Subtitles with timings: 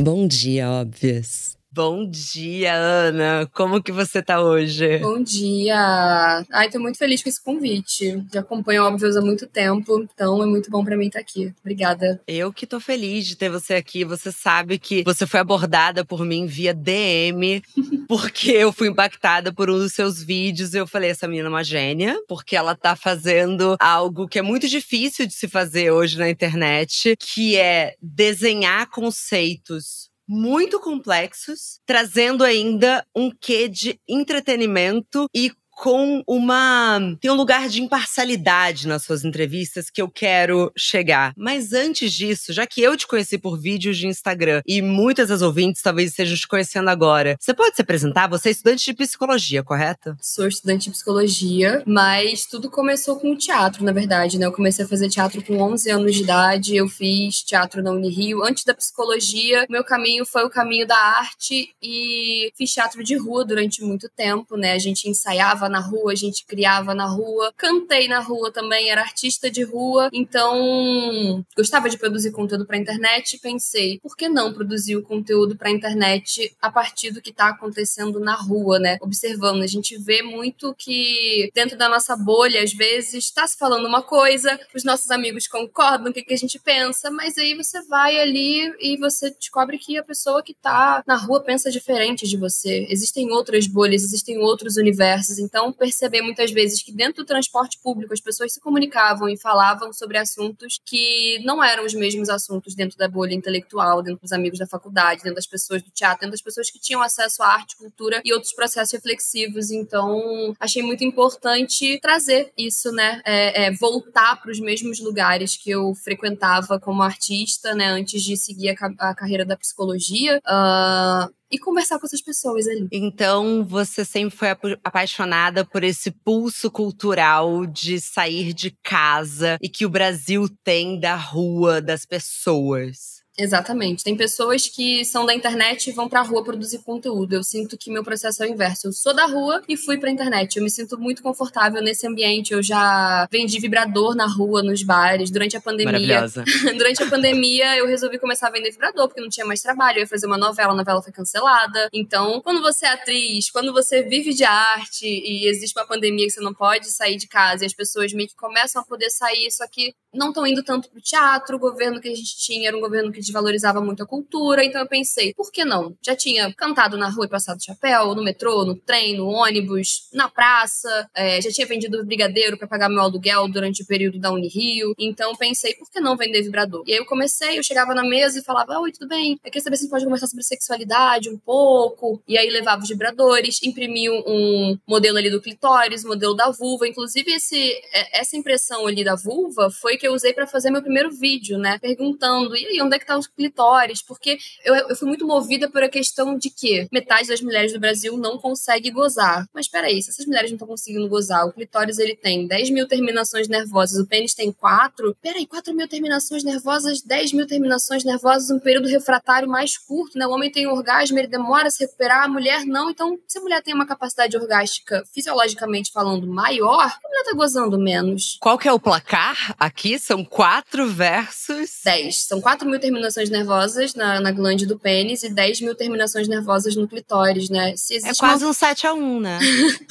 [0.00, 1.57] Bom dia, óbvias.
[1.78, 3.48] Bom dia, Ana.
[3.54, 4.98] Como que você tá hoje?
[4.98, 6.44] Bom dia.
[6.50, 8.20] Ai, tô muito feliz com esse convite.
[8.34, 11.54] Já acompanho Óbvios há muito tempo, então é muito bom para mim estar tá aqui.
[11.60, 12.20] Obrigada.
[12.26, 14.04] Eu que tô feliz de ter você aqui.
[14.04, 17.62] Você sabe que você foi abordada por mim via DM,
[18.08, 20.74] porque eu fui impactada por um dos seus vídeos.
[20.74, 24.66] Eu falei, essa menina é uma gênia, porque ela tá fazendo algo que é muito
[24.66, 33.04] difícil de se fazer hoje na internet, que é desenhar conceitos muito complexos, trazendo ainda
[33.16, 36.98] um quê de entretenimento e com uma.
[37.20, 41.32] tem um lugar de imparcialidade nas suas entrevistas que eu quero chegar.
[41.36, 45.40] Mas antes disso, já que eu te conheci por vídeos de Instagram e muitas das
[45.40, 48.28] ouvintes talvez estejam te conhecendo agora, você pode se apresentar?
[48.28, 50.16] Você é estudante de psicologia, correto?
[50.20, 54.46] Sou estudante de psicologia, mas tudo começou com o teatro, na verdade, né?
[54.46, 58.42] Eu comecei a fazer teatro com 11 anos de idade, eu fiz teatro na Unirio.
[58.42, 63.44] Antes da psicologia, meu caminho foi o caminho da arte e fiz teatro de rua
[63.44, 64.72] durante muito tempo, né?
[64.72, 69.00] A gente ensaiava na rua, a gente criava na rua, cantei na rua também, era
[69.00, 74.52] artista de rua, então gostava de produzir conteúdo para internet e pensei, por que não
[74.52, 78.98] produzir o conteúdo para internet a partir do que está acontecendo na rua, né?
[79.00, 83.86] Observando, a gente vê muito que dentro da nossa bolha, às vezes, está se falando
[83.86, 87.82] uma coisa, os nossos amigos concordam, o que, que a gente pensa, mas aí você
[87.82, 92.36] vai ali e você descobre que a pessoa que está na rua pensa diferente de
[92.36, 92.86] você.
[92.88, 97.80] Existem outras bolhas, existem outros universos, então então perceber muitas vezes que dentro do transporte
[97.82, 102.76] público as pessoas se comunicavam e falavam sobre assuntos que não eram os mesmos assuntos
[102.76, 106.32] dentro da bolha intelectual, dentro dos amigos da faculdade, dentro das pessoas do teatro, dentro
[106.32, 109.72] das pessoas que tinham acesso à arte, cultura e outros processos reflexivos.
[109.72, 113.20] Então, achei muito importante trazer isso, né?
[113.24, 117.86] É, é, voltar para os mesmos lugares que eu frequentava como artista, né?
[117.88, 120.40] Antes de seguir a, a carreira da psicologia.
[120.46, 122.88] Uh, e conversar com essas pessoas ali.
[122.92, 124.48] Então, você sempre foi
[124.84, 131.16] apaixonada por esse pulso cultural de sair de casa e que o Brasil tem da
[131.16, 133.17] rua, das pessoas.
[133.38, 134.02] Exatamente.
[134.02, 137.34] Tem pessoas que são da internet e vão pra rua produzir conteúdo.
[137.34, 138.88] Eu sinto que meu processo é o inverso.
[138.88, 140.56] Eu sou da rua e fui pra internet.
[140.56, 142.52] Eu me sinto muito confortável nesse ambiente.
[142.52, 145.92] Eu já vendi vibrador na rua, nos bares, durante a pandemia.
[145.92, 146.44] Maravilhosa.
[146.76, 149.98] durante a pandemia, eu resolvi começar a vender vibrador, porque não tinha mais trabalho.
[149.98, 151.88] Eu ia fazer uma novela, a novela foi cancelada.
[151.92, 156.32] Então, quando você é atriz, quando você vive de arte e existe uma pandemia que
[156.32, 159.48] você não pode sair de casa e as pessoas meio que começam a poder sair,
[159.52, 162.76] só que não estão indo tanto pro teatro, o governo que a gente tinha era
[162.76, 165.96] um governo que desvalorizava muito a cultura, então eu pensei, por que não?
[166.04, 170.28] Já tinha cantado na rua e passado chapéu, no metrô, no trem, no ônibus, na
[170.28, 174.92] praça, é, já tinha vendido brigadeiro para pagar meu aluguel durante o período da Unirio,
[174.98, 176.82] então pensei, por que não vender vibrador?
[176.86, 179.32] E aí eu comecei, eu chegava na mesa e falava, oi, tudo bem?
[179.32, 182.82] Eu queria saber se a gente pode conversar sobre sexualidade um pouco, e aí levava
[182.82, 188.36] os vibradores, imprimi um modelo ali do clitóris, modelo da vulva, inclusive esse, é, essa
[188.36, 191.78] impressão ali da vulva foi que eu usei para fazer meu primeiro vídeo, né?
[191.78, 194.02] Perguntando, e aí, onde é que tá os clitóris?
[194.02, 197.80] Porque eu, eu fui muito movida por a questão de que metade das mulheres do
[197.80, 199.46] Brasil não consegue gozar.
[199.54, 202.88] Mas peraí, se essas mulheres não estão conseguindo gozar, o clitóris ele tem 10 mil
[202.88, 208.50] terminações nervosas, o pênis tem 4, peraí, 4 mil terminações nervosas, 10 mil terminações nervosas,
[208.50, 210.26] um período refratário mais curto, né?
[210.26, 212.90] O homem tem orgasmo, ele demora a se recuperar, a mulher não.
[212.90, 217.78] Então, se a mulher tem uma capacidade orgástica, fisiologicamente falando, maior, a mulher tá gozando
[217.78, 218.38] menos.
[218.40, 219.87] Qual que é o placar aqui?
[219.88, 221.80] Aqui são quatro versus.
[221.84, 222.24] Dez.
[222.24, 226.76] São quatro mil terminações nervosas na, na glande do pênis e dez mil terminações nervosas
[226.76, 227.74] no clitóris, né?
[228.04, 228.50] é quase uma...
[228.50, 229.38] um 7 a 1, né?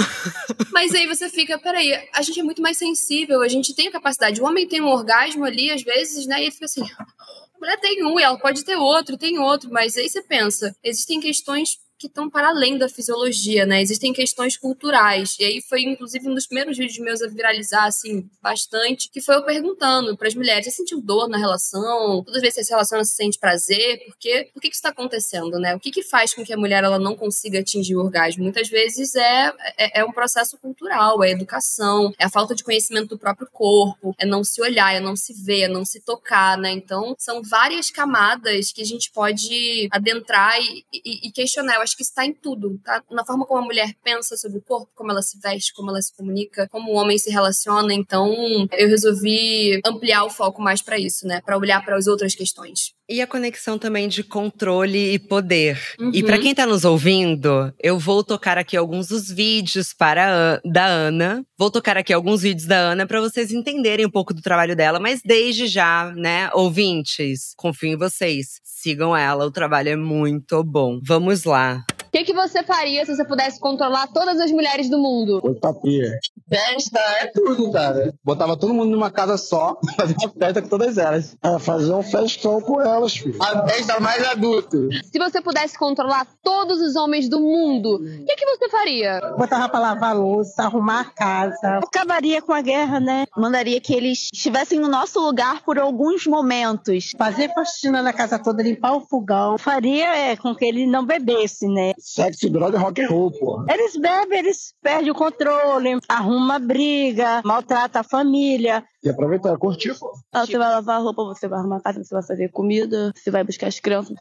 [0.72, 3.91] Mas aí você fica, peraí, a gente é muito mais sensível, a gente tem a
[3.91, 4.41] capacidade.
[4.41, 6.40] O homem tem um orgasmo ali, às vezes, né?
[6.40, 6.84] E ele fica assim.
[6.84, 10.75] A mulher tem um, e ela pode ter outro, tem outro, mas aí você pensa,
[10.84, 13.81] existem questões que estão para além da fisiologia, né?
[13.81, 15.35] Existem questões culturais.
[15.40, 19.35] E aí foi, inclusive, um dos primeiros vídeos meus a viralizar, assim, bastante, que foi
[19.35, 22.23] eu perguntando para as mulheres: você sentiu dor na relação?
[22.23, 24.05] Todas as vezes que relaciona, se sente prazer?
[24.05, 24.49] Por quê?
[24.53, 25.76] Por que, que isso está acontecendo, né?
[25.76, 28.43] O que, que faz com que a mulher ela não consiga atingir o orgasmo?
[28.43, 33.09] Muitas vezes é, é, é um processo cultural, é educação, é a falta de conhecimento
[33.09, 36.58] do próprio corpo, é não se olhar, é não se ver, é não se tocar,
[36.58, 36.72] né?
[36.72, 41.76] Então, são várias camadas que a gente pode adentrar e, e, e questionar.
[41.76, 43.01] Eu acho que está em tudo, tá?
[43.09, 46.01] Na forma como a mulher pensa sobre o corpo, como ela se veste, como ela
[46.01, 47.93] se comunica, como o homem se relaciona.
[47.93, 48.35] Então,
[48.73, 51.41] eu resolvi ampliar o foco mais para isso, né?
[51.41, 52.97] Para olhar para as outras questões.
[53.09, 55.79] E a conexão também de controle e poder.
[55.97, 56.11] Uhum.
[56.13, 60.85] E para quem tá nos ouvindo, eu vou tocar aqui alguns dos vídeos para da
[60.85, 61.45] Ana.
[61.57, 64.99] Vou tocar aqui alguns vídeos da Ana para vocês entenderem um pouco do trabalho dela,
[64.99, 68.59] mas desde já, né, ouvintes, confio em vocês.
[68.63, 70.99] Sigam ela, o trabalho é muito bom.
[71.01, 71.85] Vamos lá.
[72.07, 75.41] O que, que você faria se você pudesse controlar todas as mulheres do mundo?
[75.41, 76.19] Putaria.
[76.49, 78.14] Festa é tudo, cara.
[78.23, 81.35] Botava todo mundo numa casa só, fazia uma festa com todas elas.
[81.44, 83.38] É, fazer um festão com elas, filho.
[83.41, 84.88] A festa mais adulto.
[85.11, 89.20] Se você pudesse controlar todos os homens do mundo, o que, que você faria?
[89.38, 91.79] Botava pra lavar a louça, arrumar a casa.
[91.79, 93.26] Acabaria com a guerra, né?
[93.35, 97.11] Mandaria que eles estivessem no nosso lugar por alguns momentos.
[97.17, 99.58] Fazer faxina na casa toda, limpar o fogão.
[99.58, 101.93] Faria é, com que ele não bebesse, né?
[102.00, 103.66] Sexo, droga e rock and roll, pô.
[103.70, 106.00] Eles bebem, eles perdem o controle,
[106.37, 108.84] arruma briga, maltrata a família.
[109.03, 110.11] E aproveitar, curtir, pô.
[110.34, 113.11] Ah, Você vai lavar a roupa, você vai arrumar a casa, você vai fazer comida,
[113.16, 114.16] você vai buscar as crianças.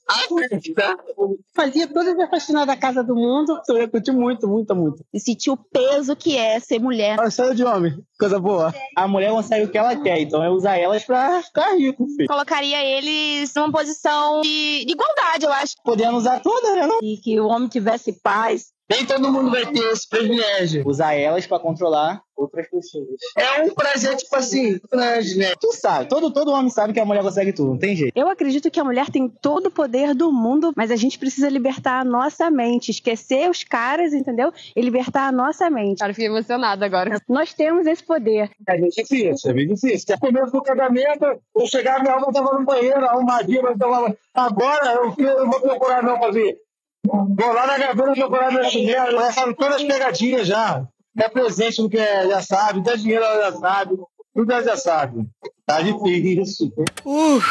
[1.55, 3.59] Fazia todas as faxinas da casa do mundo.
[3.69, 5.05] Eu ia curtir muito, muito, muito.
[5.13, 7.19] E sentir o peso que é ser mulher.
[7.19, 7.95] Olha, sério de homem.
[8.19, 8.75] Coisa boa.
[8.97, 12.29] A mulher consegue o que ela quer, então é usar elas pra ficar rico, filho.
[12.29, 15.75] Colocaria eles numa posição de, de igualdade, eu acho.
[15.85, 16.87] Podendo usar todas, né?
[16.87, 16.99] Não?
[17.03, 18.67] E que o homem tivesse paz.
[18.89, 20.87] Nem todo mundo vai ter esse privilégio.
[20.87, 23.07] Usar elas pra controlar outras pessoas.
[23.37, 25.55] É um prazer, tipo assim, grande, né?
[25.59, 28.13] Tu sabe, todo, todo homem sabe que a mulher consegue tudo, não tem jeito.
[28.17, 31.49] Eu acredito que a mulher tem todo o poder do mundo, mas a gente precisa
[31.49, 34.53] libertar a nossa mente, esquecer os caras, entendeu?
[34.75, 35.99] E libertar a nossa mente.
[35.99, 37.21] Cara, fiquei emocionada agora.
[37.29, 38.51] Nós temos esse poder.
[38.69, 40.15] É bem difícil, é bem difícil.
[40.15, 41.25] No começo do casamento,
[41.57, 45.61] eu chegava, minha alma tava no banheiro, arrumadinha, mas eu falava, agora eu, eu vou
[45.61, 46.59] procurar não fazer.
[47.07, 50.87] Vou lá na gaveta procurar minha mulher, já sabe todas as pegadinhas já.
[51.19, 53.97] É presente no que é, já sabe, dá dinheiro ela já sabe,
[54.35, 55.27] tudo ela já sabe.
[55.65, 56.73] Tá difícil.
[57.05, 57.41] Uh.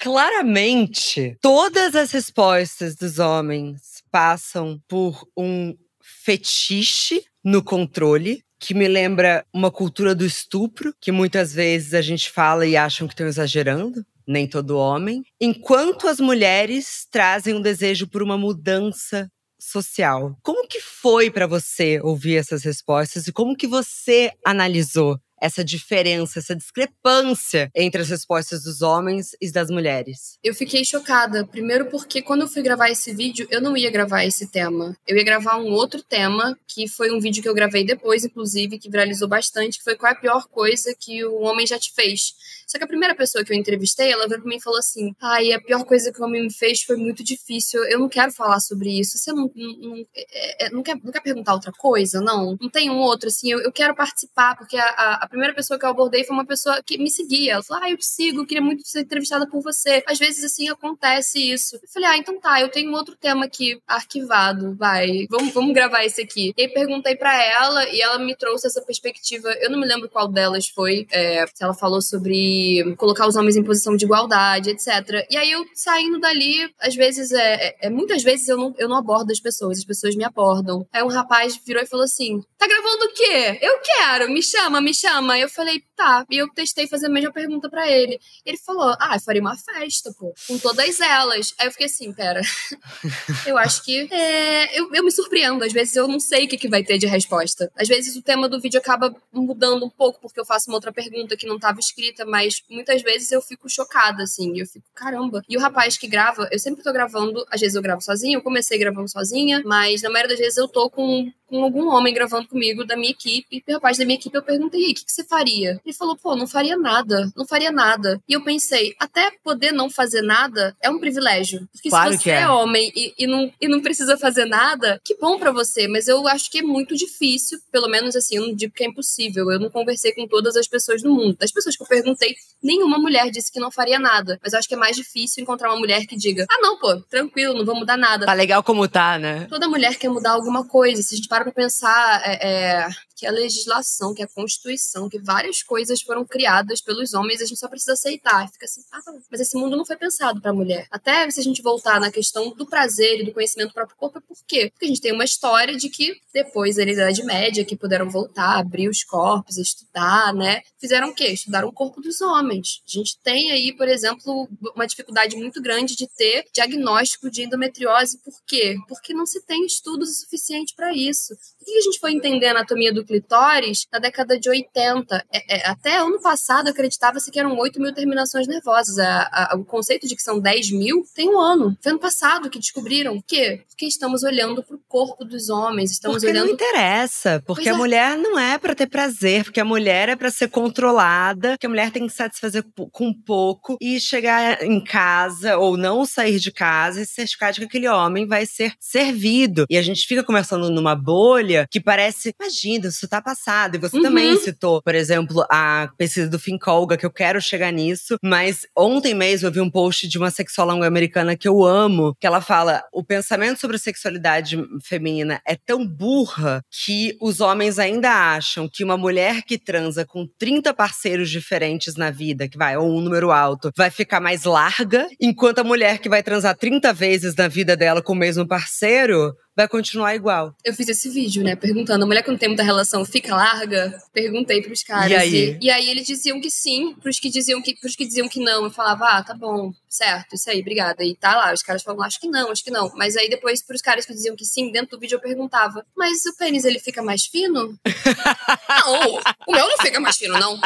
[0.00, 9.44] Claramente, todas as respostas dos homens passam por um fetiche no controle, que me lembra
[9.52, 14.04] uma cultura do estupro, que muitas vezes a gente fala e acham que estão exagerando.
[14.26, 15.22] Nem todo homem.
[15.40, 19.28] Enquanto as mulheres trazem um desejo por uma mudança
[19.58, 20.36] social.
[20.42, 26.38] Como que foi para você ouvir essas respostas e como que você analisou essa diferença,
[26.38, 30.38] essa discrepância entre as respostas dos homens e das mulheres?
[30.42, 31.46] Eu fiquei chocada.
[31.46, 34.96] Primeiro porque quando eu fui gravar esse vídeo, eu não ia gravar esse tema.
[35.06, 38.78] Eu ia gravar um outro tema, que foi um vídeo que eu gravei depois, inclusive,
[38.78, 41.92] que viralizou bastante, que foi qual é a pior coisa que o homem já te
[41.94, 42.34] fez.
[42.66, 45.14] Só que a primeira pessoa que eu entrevistei, ela veio pra mim e falou assim:
[45.20, 47.84] Ai, a pior coisa que o homem me fez foi muito difícil.
[47.84, 49.16] Eu não quero falar sobre isso.
[49.18, 52.20] Você não, não, não, é, é, não quer, não quer perguntar outra coisa?
[52.20, 52.56] Não?
[52.60, 53.50] Não tem um outro, assim.
[53.52, 56.46] Eu, eu quero participar, porque a, a, a primeira pessoa que eu abordei foi uma
[56.46, 57.54] pessoa que me seguia.
[57.54, 60.02] Ela falou: Ah, eu te sigo, queria muito ser entrevistada por você.
[60.06, 61.76] Às vezes, assim, acontece isso.
[61.76, 65.26] Eu falei: Ah, então tá, eu tenho um outro tema aqui arquivado, vai.
[65.28, 66.54] Vamos, vamos gravar esse aqui.
[66.56, 69.48] E aí perguntei para ela e ela me trouxe essa perspectiva.
[69.60, 71.06] Eu não me lembro qual delas foi.
[71.10, 75.26] É, se ela falou sobre colocar os homens em posição de igualdade, etc.
[75.28, 78.88] E aí eu saindo dali, às vezes, é, é, é, muitas vezes eu não, eu
[78.88, 80.86] não abordo as pessoas, as pessoas me abordam.
[80.92, 83.58] Aí um rapaz virou e falou assim: tá gravando o quê?
[83.60, 85.15] Eu quero, me chama, me chama.
[85.38, 86.24] Eu falei, tá.
[86.30, 88.20] E eu testei fazer a mesma pergunta para ele.
[88.44, 91.54] Ele falou: ah, eu faria uma festa, pô, com todas elas.
[91.58, 92.40] Aí eu fiquei assim, pera.
[93.46, 95.64] eu acho que é, eu, eu me surpreendo.
[95.64, 97.70] Às vezes eu não sei o que, que vai ter de resposta.
[97.76, 100.92] Às vezes o tema do vídeo acaba mudando um pouco, porque eu faço uma outra
[100.92, 104.58] pergunta que não estava escrita, mas muitas vezes eu fico chocada, assim.
[104.58, 105.42] Eu fico, caramba.
[105.48, 108.42] E o rapaz que grava, eu sempre tô gravando, às vezes eu gravo sozinha, eu
[108.42, 112.48] comecei gravando sozinha, mas na maioria das vezes eu tô com com algum homem gravando
[112.48, 113.62] comigo da minha equipe.
[113.66, 115.80] E o rapaz da minha equipe eu perguntei, o que, que você faria?
[115.84, 118.20] Ele falou, pô, não faria nada, não faria nada.
[118.28, 121.66] E eu pensei, até poder não fazer nada é um privilégio.
[121.72, 122.40] Porque claro se você é.
[122.42, 122.48] é.
[122.48, 125.86] homem e, e, não, e não precisa fazer nada, que bom para você.
[125.86, 128.88] Mas eu acho que é muito difícil, pelo menos assim, eu não digo que é
[128.88, 129.50] impossível.
[129.50, 131.36] Eu não conversei com todas as pessoas do mundo.
[131.38, 134.40] Das pessoas que eu perguntei, nenhuma mulher disse que não faria nada.
[134.42, 136.96] Mas eu acho que é mais difícil encontrar uma mulher que diga, ah, não, pô,
[137.02, 138.26] tranquilo, não vou mudar nada.
[138.26, 139.46] Tá legal como tá, né?
[139.48, 141.00] Toda mulher quer mudar alguma coisa.
[141.02, 145.18] Se a gente para pra pensar é, é, que a legislação, que a Constituição, que
[145.18, 148.48] várias coisas foram criadas pelos homens, a gente só precisa aceitar.
[148.52, 149.18] Fica assim, ah, não.
[149.30, 150.86] mas esse mundo não foi pensado pra mulher.
[150.90, 154.18] Até se a gente voltar na questão do prazer e do conhecimento do próprio corpo,
[154.18, 154.70] é por quê?
[154.70, 158.58] Porque a gente tem uma história de que depois da Idade Média, que puderam voltar,
[158.58, 160.62] abrir os corpos, estudar, né?
[160.78, 161.28] Fizeram o quê?
[161.28, 162.82] Estudaram o corpo dos homens.
[162.86, 168.18] A gente tem aí, por exemplo, uma dificuldade muito grande de ter diagnóstico de endometriose.
[168.18, 168.76] Por quê?
[168.86, 171.34] Porque não se tem estudos o suficiente para isso.
[171.58, 175.24] Por que a gente foi entender a anatomia do, clitóris na década de 80.
[175.32, 178.98] É, é, até ano passado acreditava-se que eram 8 mil terminações nervosas.
[178.98, 181.76] A, a, o conceito de que são 10 mil tem um ano.
[181.82, 183.22] Foi ano passado que descobriram.
[183.26, 186.46] que Porque estamos olhando pro corpo dos homens, estamos porque olhando.
[186.46, 187.78] não interessa, porque Pois a é.
[187.78, 191.68] mulher não é pra ter prazer, porque a mulher é pra ser controlada, que a
[191.68, 197.00] mulher tem que satisfazer com pouco e chegar em casa ou não sair de casa
[197.02, 199.66] e certificar de que aquele homem vai ser servido.
[199.68, 203.76] E a gente fica conversando numa bolha que parece, imagina, isso tá passado.
[203.76, 204.02] E você Uhum.
[204.02, 209.14] também citou, por exemplo, a pesquisa do Fincolga, que eu quero chegar nisso, mas ontem
[209.14, 212.82] mesmo eu vi um post de uma sexóloga americana que eu amo, que ela fala:
[212.92, 218.84] o pensamento sobre a sexualidade feminina é tão burra que os homens ainda acham que
[218.84, 223.30] uma mulher que transa com 30 parceiros diferentes na vida, que vai, ou um número
[223.30, 227.76] alto, vai ficar mais larga, enquanto a mulher que vai transar 30 vezes na vida
[227.76, 230.54] dela com o mesmo parceiro vai continuar igual.
[230.62, 231.56] Eu fiz esse vídeo, né?
[231.56, 233.98] Perguntando, a mulher que não tem muita relação fica larga?
[234.12, 235.10] Perguntei pros caras.
[235.10, 235.58] E aí?
[235.60, 238.64] E, aí eles diziam que sim, pros que diziam que, pros que diziam que não.
[238.64, 241.02] Eu falava, ah, tá bom, certo, isso aí, obrigada.
[241.02, 242.92] E tá lá, os caras falavam, acho que não, acho que não.
[242.94, 246.26] Mas aí depois, pros caras que diziam que sim, dentro do vídeo eu perguntava, mas
[246.26, 247.78] o pênis ele fica mais fino?
[248.68, 250.60] não, o meu não fica mais fino, não.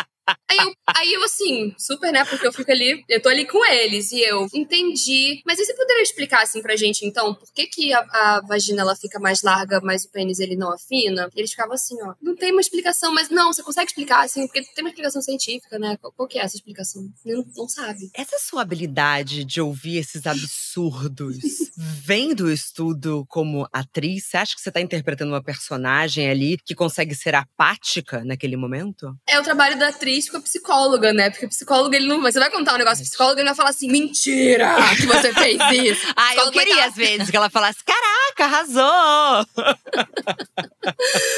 [0.49, 2.25] Aí eu, aí eu, assim, super, né?
[2.25, 5.43] Porque eu fico ali, eu tô ali com eles e eu entendi.
[5.47, 8.83] Mas aí você poderia explicar, assim, pra gente, então, por que, que a, a vagina
[8.83, 11.29] ela fica mais larga, mas o pênis ele não afina?
[11.35, 12.15] E eles ficavam assim, ó.
[12.21, 15.79] Não tem uma explicação, mas não, você consegue explicar, assim, porque tem uma explicação científica,
[15.79, 15.97] né?
[16.01, 17.03] Qual, qual que é essa explicação?
[17.25, 18.11] Não, não sabe.
[18.15, 21.39] Essa sua habilidade de ouvir esses absurdos
[21.77, 24.27] vem do estudo como atriz?
[24.27, 29.15] Você acha que você tá interpretando uma personagem ali que consegue ser apática naquele momento?
[29.27, 31.31] É o trabalho da atriz com a psicóloga, né?
[31.31, 32.21] Porque o psicólogo, ele não.
[32.21, 35.61] Você vai contar um negócio pro psicólogo, ele vai falar assim: mentira que você fez
[35.73, 36.01] isso.
[36.11, 39.47] O Ah, eu queria às vezes que ela falasse: caraca, arrasou!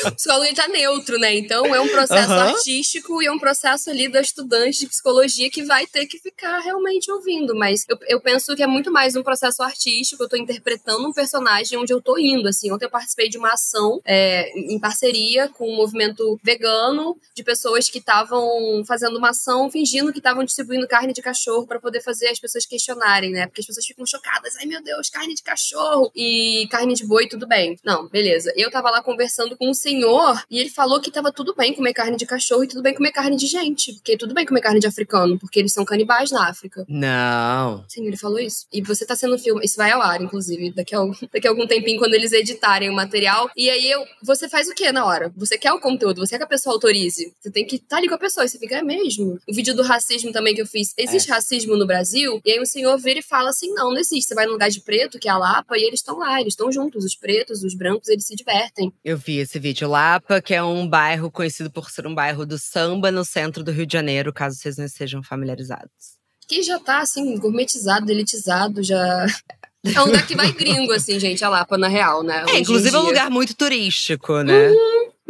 [0.07, 1.35] O psicólogo ele tá neutro, né?
[1.37, 2.51] Então é um processo Aham.
[2.51, 6.59] artístico e é um processo ali da estudante de psicologia que vai ter que ficar
[6.61, 7.55] realmente ouvindo.
[7.55, 10.23] Mas eu, eu penso que é muito mais um processo artístico.
[10.23, 12.49] Eu tô interpretando um personagem onde eu tô indo.
[12.49, 17.43] Assim, ontem eu participei de uma ação é, em parceria com um movimento vegano de
[17.43, 22.01] pessoas que estavam fazendo uma ação fingindo que estavam distribuindo carne de cachorro para poder
[22.03, 23.47] fazer as pessoas questionarem, né?
[23.47, 24.55] Porque as pessoas ficam chocadas.
[24.57, 27.79] Ai, meu Deus, carne de cachorro e carne de boi, tudo bem.
[27.85, 28.53] Não, beleza.
[28.57, 31.93] Eu tava lá conversando com um senhor e ele falou que tava tudo bem comer
[31.93, 33.93] carne de cachorro e tudo bem comer carne de gente.
[33.95, 36.85] Porque tudo bem comer carne de africano, porque eles são canibais na África.
[36.89, 37.85] Não.
[37.89, 38.67] Sim, ele falou isso.
[38.73, 39.65] E você tá sendo filme.
[39.65, 42.89] Isso vai ao ar, inclusive, daqui a, algum- daqui a algum tempinho, quando eles editarem
[42.91, 43.51] o material.
[43.57, 44.05] E aí eu.
[44.23, 45.33] Você faz o que na hora?
[45.37, 47.35] Você quer o conteúdo, você quer que a pessoa autorize.
[47.41, 48.45] Você tem que estar ali com a pessoa.
[48.53, 49.39] Você fica, é mesmo.
[49.49, 50.93] O vídeo do racismo também que eu fiz.
[50.99, 52.39] Existe racismo no Brasil?
[52.45, 54.29] E aí o senhor vira e fala assim: não, não existe.
[54.29, 56.53] Você vai num lugar de preto, que é a Lapa, e eles estão lá, eles
[56.53, 57.03] estão juntos.
[57.05, 58.93] Os pretos, os brancos, eles se divertem.
[59.03, 59.89] Eu vi esse vídeo.
[59.89, 63.73] Lapa, que é um bairro conhecido por ser um bairro do samba no centro do
[63.73, 66.21] Rio de Janeiro, caso vocês não estejam familiarizados.
[66.47, 69.27] Que já tá, assim, gourmetizado, elitizado, já.
[69.85, 72.45] É um lugar que vai gringo, assim, gente, a Lapa, na real, né?
[72.51, 74.71] É, inclusive é um lugar muito turístico, né?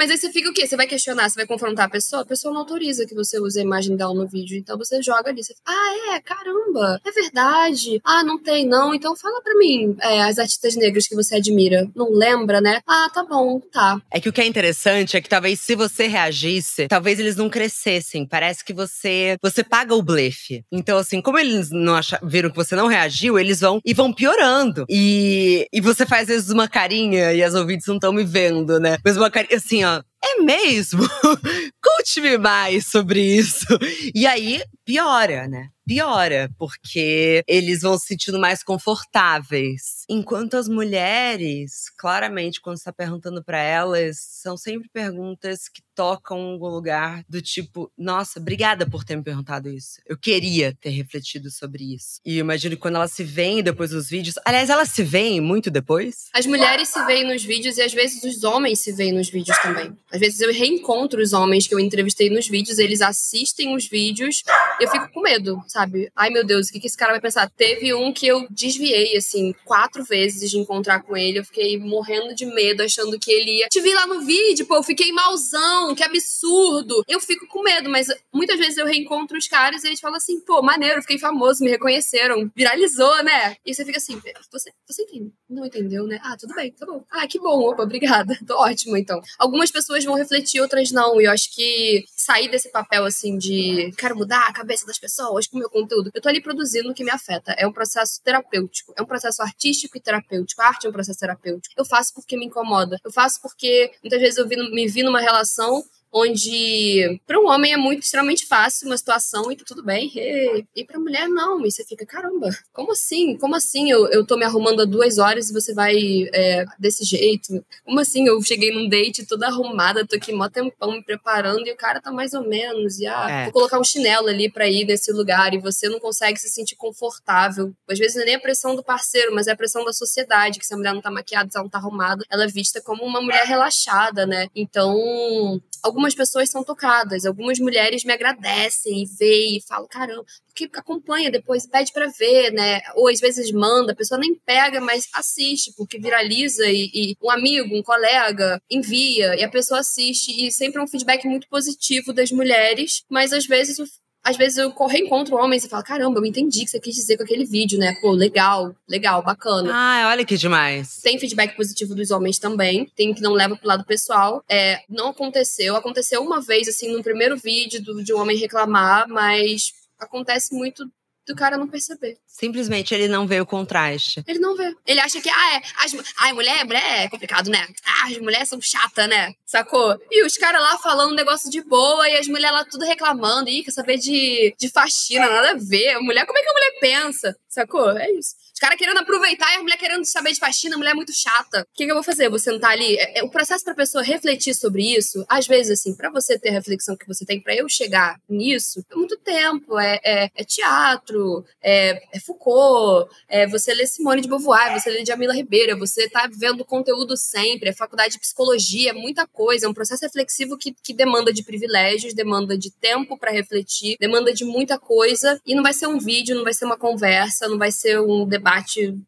[0.03, 0.67] Mas aí você fica o quê?
[0.67, 2.23] Você vai questionar, você vai confrontar a pessoa?
[2.23, 4.59] A pessoa não autoriza que você use a imagem dela no vídeo.
[4.59, 5.45] Então você joga ali.
[5.45, 6.21] Você fala, ah, é?
[6.21, 7.01] Caramba!
[7.07, 8.01] É verdade.
[8.05, 8.93] Ah, não tem, não.
[8.93, 11.89] Então fala pra mim é, as artistas negras que você admira.
[11.95, 12.81] Não lembra, né?
[12.85, 14.03] Ah, tá bom, tá.
[14.11, 17.49] É que o que é interessante é que talvez se você reagisse, talvez eles não
[17.49, 18.27] crescessem.
[18.27, 20.65] Parece que você você paga o blefe.
[20.73, 24.13] Então, assim, como eles não acha- viram que você não reagiu, eles vão e vão
[24.13, 24.85] piorando.
[24.89, 28.81] E, e você faz às vezes uma carinha e as ouvintes não estão me vendo,
[28.81, 28.99] né?
[29.05, 29.92] Mas uma carinha assim, ó.
[30.25, 31.03] É mesmo?
[31.83, 33.67] Conte-me mais sobre isso.
[34.15, 35.69] E aí, piora, né?
[35.93, 40.07] Piora, porque eles vão se sentindo mais confortáveis.
[40.09, 46.39] Enquanto as mulheres, claramente, quando você tá perguntando pra elas, são sempre perguntas que tocam
[46.39, 50.01] algum lugar do tipo: Nossa, obrigada por ter me perguntado isso.
[50.07, 52.21] Eu queria ter refletido sobre isso.
[52.25, 54.37] E imagino que quando elas se veem depois dos vídeos.
[54.47, 56.29] Aliás, elas se veem muito depois?
[56.33, 59.59] As mulheres se veem nos vídeos e às vezes os homens se veem nos vídeos
[59.59, 59.95] também.
[60.11, 64.43] Às vezes eu reencontro os homens que eu entrevistei nos vídeos, eles assistem os vídeos
[64.81, 65.82] e eu fico com medo, sabe?
[66.17, 67.51] Ai meu Deus, o que, que esse cara vai pensar?
[67.51, 71.39] Teve um que eu desviei, assim, quatro vezes de encontrar com ele.
[71.39, 73.69] Eu fiquei morrendo de medo, achando que ele ia.
[73.69, 77.03] Te vi lá no vídeo, pô, eu fiquei malzão, que absurdo.
[77.09, 80.41] Eu fico com medo, mas muitas vezes eu reencontro os caras e eles falam assim,
[80.41, 83.57] pô, maneiro, fiquei famoso, me reconheceram, viralizou, né?
[83.65, 84.21] E você fica assim,
[84.51, 85.33] você, você entende?
[85.49, 86.19] Não entendeu, né?
[86.23, 87.05] Ah, tudo bem, tá bom.
[87.11, 88.39] Ah, que bom, opa, obrigada.
[88.47, 89.21] Tô ótimo, então.
[89.39, 91.21] Algumas pessoas vão refletir, outras não.
[91.21, 95.47] E eu acho que sair desse papel, assim, de quero mudar a cabeça das pessoas
[95.47, 96.11] com meu conteúdo.
[96.13, 97.53] Eu tô ali produzindo o que me afeta.
[97.53, 98.93] É um processo terapêutico.
[98.97, 100.61] É um processo artístico e terapêutico.
[100.61, 101.75] A arte é um processo terapêutico.
[101.77, 102.99] Eu faço porque me incomoda.
[103.05, 107.73] Eu faço porque muitas vezes eu vi, me vi numa relação onde para um homem
[107.73, 111.65] é muito extremamente fácil uma situação e tá tudo bem, e, e para mulher não,
[111.65, 113.37] e você fica, caramba, como assim?
[113.39, 115.97] Como assim eu, eu tô me arrumando há duas horas e você vai
[116.33, 117.65] é, desse jeito?
[117.85, 121.73] Como assim eu cheguei num date toda arrumada, tô aqui mó tempão me preparando e
[121.73, 123.45] o cara tá mais ou menos, e ah, É.
[123.45, 126.77] vou colocar um chinelo ali para ir nesse lugar e você não consegue se sentir
[126.77, 127.73] confortável.
[127.89, 130.59] Às vezes não é nem a pressão do parceiro, mas é a pressão da sociedade,
[130.59, 132.81] que se a mulher não tá maquiada, se ela não tá arrumada, ela é vista
[132.83, 134.49] como uma mulher relaxada, né?
[134.55, 140.69] Então, algumas pessoas são tocadas, algumas mulheres me agradecem e veem e falam, caramba, porque
[140.75, 142.81] acompanha depois, pede pra ver, né?
[142.95, 147.31] Ou às vezes manda, a pessoa nem pega, mas assiste, porque viraliza e, e um
[147.31, 152.13] amigo, um colega envia e a pessoa assiste e sempre é um feedback muito positivo
[152.13, 153.87] das mulheres, mas às vezes o
[154.25, 157.17] às vezes eu reencontro homens e falo, caramba, eu entendi o que você quis dizer
[157.17, 157.97] com aquele vídeo, né?
[158.01, 159.71] Pô, legal, legal, bacana.
[159.73, 161.01] Ah, olha que demais.
[161.03, 162.91] Tem feedback positivo dos homens também.
[162.97, 164.45] Tem que não leva pro lado pessoal.
[164.49, 165.75] É, não aconteceu.
[165.75, 170.85] Aconteceu uma vez, assim, no primeiro vídeo do, de um homem reclamar, mas acontece muito
[171.27, 172.19] do cara não perceber.
[172.27, 174.23] Simplesmente ele não vê o contraste.
[174.27, 174.75] Ele não vê.
[174.87, 175.63] Ele acha que, ah, é.
[175.85, 177.67] As, ai, mulher, mulher é complicado, né?
[177.85, 179.33] Ah, as mulheres são chatas, né?
[179.45, 179.99] Sacou?
[180.11, 183.49] E os caras lá falando um negócio de boa e as mulheres lá tudo reclamando.
[183.49, 185.99] Ih, quer saber de, de faxina, nada a ver.
[185.99, 187.37] Mulher, como é que a mulher pensa?
[187.49, 187.91] Sacou?
[187.97, 188.35] É isso.
[188.63, 191.13] Os caras querendo aproveitar e a mulher querendo saber de faxina, a mulher é muito
[191.13, 191.63] chata.
[191.63, 192.29] O que, que eu vou fazer?
[192.29, 192.97] Vou sentar ali.
[192.97, 196.51] É, é, o processo pra pessoa refletir sobre isso, às vezes, assim, pra você ter
[196.51, 199.77] a reflexão que você tem, pra eu chegar nisso, é muito tempo.
[199.81, 205.05] É, é, é teatro, é, é Foucault, é você lê Simone de Beauvoir, você lê
[205.05, 209.67] Jamila Ribeiro, você tá vendo conteúdo sempre, é faculdade de psicologia, é muita coisa.
[209.67, 214.33] É um processo reflexivo que, que demanda de privilégios, demanda de tempo pra refletir, demanda
[214.33, 215.41] de muita coisa.
[215.45, 218.25] E não vai ser um vídeo, não vai ser uma conversa, não vai ser um
[218.25, 218.52] debate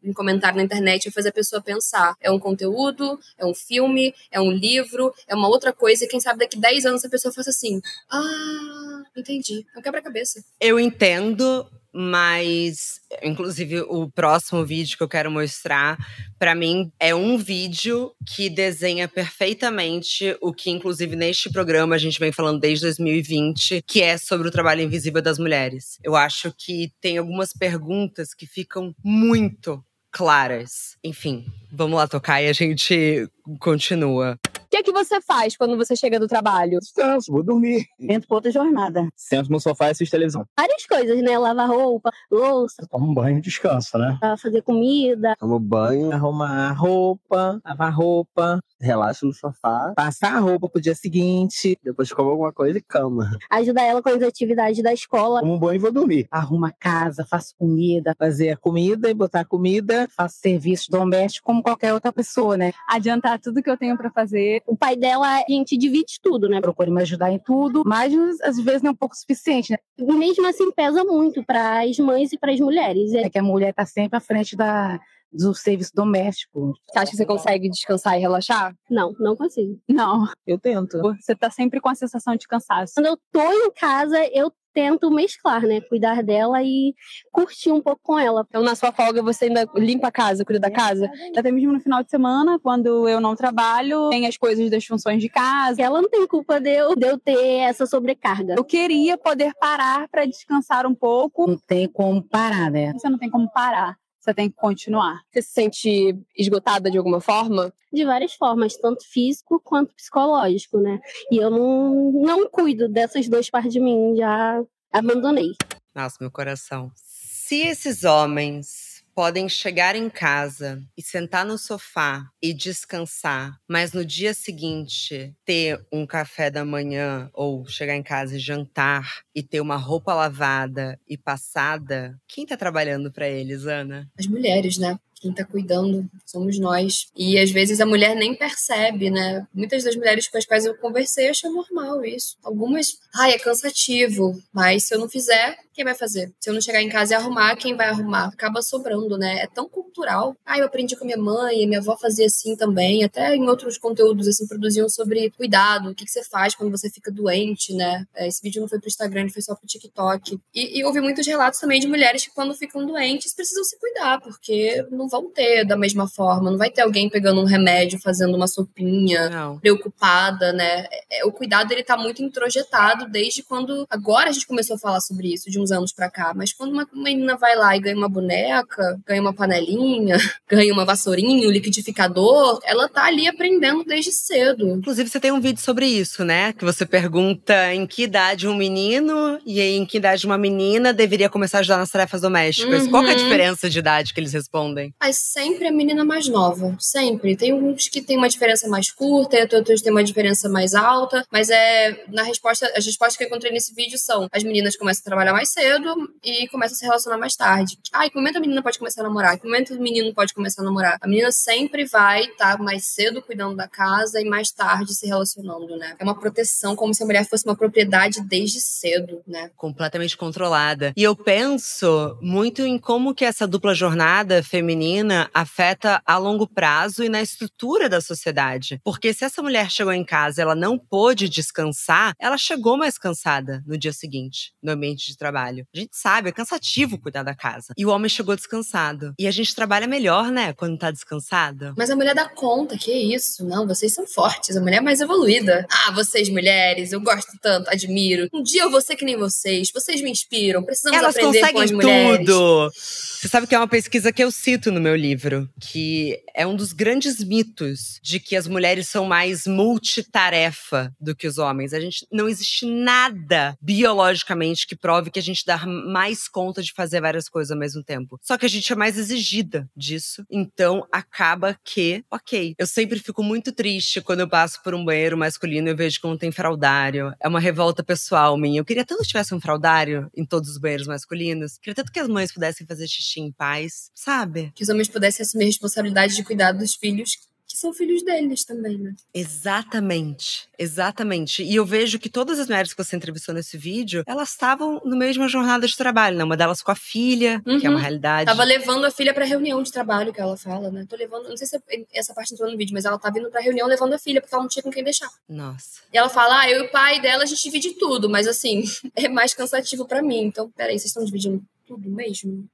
[0.03, 2.15] em comentário na internet, vai fazer a pessoa pensar.
[2.21, 6.05] É um conteúdo, é um filme, é um livro, é uma outra coisa.
[6.05, 9.65] E quem sabe daqui 10 anos a pessoa faça assim: Ah, entendi.
[9.75, 10.43] É um quebra-cabeça.
[10.59, 15.97] Eu entendo, mas inclusive o próximo vídeo que eu quero mostrar
[16.37, 22.19] pra mim é um vídeo que desenha perfeitamente o que inclusive neste programa a gente
[22.19, 25.97] vem falando desde 2020, que é sobre o trabalho invisível das mulheres.
[26.03, 29.81] Eu acho que tem algumas perguntas que ficam muito
[30.11, 30.97] claras.
[31.01, 33.29] Enfim, vamos lá tocar e a gente
[33.59, 34.37] continua.
[34.65, 36.79] O que é que você faz quando você chega do trabalho?
[36.79, 37.85] Descanso, vou dormir.
[37.99, 39.07] Entro pra outra jornada.
[39.15, 40.43] Sento no sofá e assisto televisão.
[40.57, 41.37] Várias coisas, né?
[41.37, 44.17] Lavar roupa, louça, Toma um banho e descansa, né?
[44.19, 45.35] pra fazer comida.
[45.39, 51.77] Tomo banho, arrumar roupa, lavar roupa, relaxo no sofá, passar a roupa pro dia seguinte,
[51.83, 53.37] depois como alguma coisa e cama.
[53.51, 55.41] Ajudar ela com as atividades da escola.
[55.41, 56.27] Tomo um banho e vou dormir.
[56.31, 60.07] Arrumo a casa, faço comida, Fazer a comida e botar a comida.
[60.15, 62.73] faço serviço doméstico como qualquer outra pessoa, né?
[62.89, 64.54] adiantar tudo que eu tenho pra fazer.
[64.65, 66.61] O pai dela, a gente divide tudo, né?
[66.61, 69.77] Procuro me ajudar em tudo, mas às vezes não é um pouco suficiente, né?
[69.97, 73.13] E mesmo assim pesa muito para as mães e para as mulheres.
[73.13, 74.99] É É que a mulher tá sempre à frente da,
[75.31, 76.73] do serviço doméstico.
[76.89, 78.75] Você acha que você consegue descansar e relaxar?
[78.89, 79.79] Não, não consigo.
[79.89, 80.97] Não, Eu tento.
[81.01, 82.93] você tá sempre com a sensação de cansaço.
[82.95, 85.79] Quando eu tô em casa, eu tento mesclar, né?
[85.79, 86.93] Cuidar dela e
[87.31, 88.45] curtir um pouco com ela.
[88.47, 91.09] Então, na sua folga, você ainda limpa a casa, cuida da casa?
[91.35, 95.21] Até mesmo no final de semana, quando eu não trabalho, tem as coisas das funções
[95.21, 95.81] de casa.
[95.81, 98.55] Ela não tem culpa de eu, de eu ter essa sobrecarga.
[98.57, 101.47] Eu queria poder parar pra descansar um pouco.
[101.47, 102.91] Não tem como parar, né?
[102.91, 103.97] Você não tem como parar.
[104.25, 105.21] Você tem que continuar.
[105.31, 107.71] Você se sente esgotada de alguma forma?
[107.93, 110.99] De várias formas, tanto físico quanto psicológico, né?
[111.31, 115.51] E eu não, não cuido dessas duas partes de mim, já abandonei.
[115.93, 116.91] Nossa, meu coração.
[116.95, 118.84] Se esses homens
[119.15, 125.79] podem chegar em casa e sentar no sofá e descansar, mas no dia seguinte ter
[125.91, 130.99] um café da manhã ou chegar em casa e jantar e ter uma roupa lavada
[131.07, 134.07] e passada, quem tá trabalhando pra eles, Ana?
[134.19, 134.99] as mulheres, né?
[135.25, 137.07] Quem tá cuidando somos nós.
[137.15, 139.47] E às vezes a mulher nem percebe, né?
[139.51, 142.37] Muitas das mulheres com as quais eu conversei acham normal isso.
[142.43, 146.31] Algumas, ai, é cansativo, mas se eu não fizer, quem vai fazer?
[146.39, 148.27] Se eu não chegar em casa e arrumar, quem vai arrumar?
[148.27, 149.39] Acaba sobrando, né?
[149.39, 150.33] É tão cultural.
[150.45, 153.03] Ah, eu aprendi com minha mãe, minha avó fazia assim também.
[153.03, 156.89] Até em outros conteúdos, assim, produziam sobre cuidado, o que, que você faz quando você
[156.89, 158.05] fica doente, né?
[158.15, 160.39] É, Esse vídeo não foi pro Instagram, foi só pro TikTok.
[160.53, 164.21] E, e houve muitos relatos também de mulheres que, quando ficam doentes, precisam se cuidar,
[164.21, 166.51] porque não vão ter da mesma forma.
[166.51, 169.59] Não vai ter alguém pegando um remédio, fazendo uma sopinha, Não.
[169.59, 170.85] preocupada, né?
[170.91, 173.85] É, é, o cuidado ele tá muito introjetado desde quando.
[173.89, 176.33] Agora a gente começou a falar sobre isso, de uns anos pra cá.
[176.35, 180.17] Mas quando uma menina vai lá e ganha uma boneca, ganha uma panelinha,
[180.49, 184.69] ganha uma vassourinha, um liquidificador, ela tá ali aprendendo desde cedo.
[184.69, 186.53] Inclusive, você tem um vídeo sobre isso, né?
[186.53, 191.29] Que você pergunta em que idade um menino e em que idade uma menina deveria
[191.29, 192.83] começar a ajudar nas tarefas domésticas.
[192.83, 192.91] Uhum.
[192.91, 194.93] Qual é a diferença de idade que eles respondem?
[194.99, 197.35] Mas sempre a menina mais nova, sempre.
[197.35, 201.49] Tem uns que tem uma diferença mais curta, outros tem uma diferença mais alta, mas
[201.49, 205.05] é na resposta, as respostas que eu encontrei nesse vídeo são: as meninas começam a
[205.05, 207.77] trabalhar mais cedo e começam a se relacionar mais tarde.
[207.91, 209.37] Ah, e que momento a menina pode começar a namorar?
[209.37, 210.97] Que momento o menino pode começar a namorar?
[211.01, 215.75] A menina sempre vai estar mais cedo cuidando da casa e mais tarde se relacionando,
[215.77, 215.95] né?
[215.99, 219.51] É uma proteção como se a mulher fosse uma propriedade desde cedo, né?
[219.55, 220.93] Completamente controlada.
[220.95, 224.84] E eu penso muito em como que essa dupla jornada feminina
[225.33, 228.79] afeta a longo prazo e na estrutura da sociedade.
[228.83, 232.97] Porque se essa mulher chegou em casa e ela não pôde descansar, ela chegou mais
[232.97, 235.65] cansada no dia seguinte, no ambiente de trabalho.
[235.75, 237.73] A gente sabe, é cansativo cuidar da casa.
[237.77, 239.13] E o homem chegou descansado.
[239.19, 241.73] E a gente trabalha melhor, né, quando tá descansado.
[241.77, 243.45] Mas a mulher dá conta, que isso?
[243.45, 245.65] Não, vocês são fortes, a mulher é mais evoluída.
[245.69, 248.27] Ah, vocês mulheres, eu gosto tanto, admiro.
[248.33, 251.59] Um dia eu vou ser que nem vocês, vocês me inspiram, precisamos Elas aprender com
[251.59, 252.25] as conseguem mulheres.
[252.25, 252.71] tudo.
[252.73, 256.53] Você sabe que é uma pesquisa que eu cito no meu livro, que é um
[256.53, 261.73] dos grandes mitos de que as mulheres são mais multitarefa do que os homens.
[261.73, 266.73] A gente não existe nada biologicamente que prove que a gente dá mais conta de
[266.73, 268.19] fazer várias coisas ao mesmo tempo.
[268.21, 270.25] Só que a gente é mais exigida disso.
[270.29, 272.53] Então acaba que, ok.
[272.59, 276.01] Eu sempre fico muito triste quando eu passo por um banheiro masculino e eu vejo
[276.01, 277.13] que não tem fraldário.
[277.21, 278.59] É uma revolta pessoal minha.
[278.59, 281.57] Eu queria tanto que tivesse um fraldário em todos os banheiros masculinos.
[281.57, 284.51] Queria tanto que as mães pudessem fazer xixi em paz, sabe?
[284.53, 287.11] Que os homens pudessem assumir a responsabilidade de cuidar dos filhos
[287.47, 288.93] que são filhos deles também, né?
[289.13, 291.43] Exatamente, exatamente.
[291.43, 294.95] E eu vejo que todas as mulheres que você entrevistou nesse vídeo, elas estavam no
[294.95, 296.23] uma jornada de trabalho, né?
[296.23, 297.81] Uma delas com a filha, que é uma Uhum.
[297.81, 298.25] realidade.
[298.25, 300.85] Tava levando a filha pra reunião de trabalho, que ela fala, né?
[300.89, 301.57] Tô levando, não sei se
[301.93, 304.33] essa parte entrou no vídeo, mas ela tá vindo pra reunião levando a filha, porque
[304.35, 305.09] ela não tinha com quem deixar.
[305.29, 305.81] Nossa.
[305.93, 308.63] E ela fala, ah, eu e o pai dela, a gente divide tudo, mas assim,
[308.95, 310.23] é mais cansativo pra mim.
[310.23, 312.47] Então, peraí, vocês estão dividindo tudo mesmo?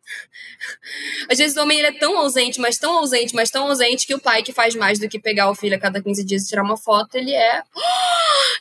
[1.30, 4.16] Às vezes o homem ele é tão ausente, mas tão ausente, mas tão ausente que
[4.16, 6.48] o pai que faz mais do que pegar o filho a cada 15 dias e
[6.48, 7.58] tirar uma foto, ele é.
[7.60, 7.64] "Ah,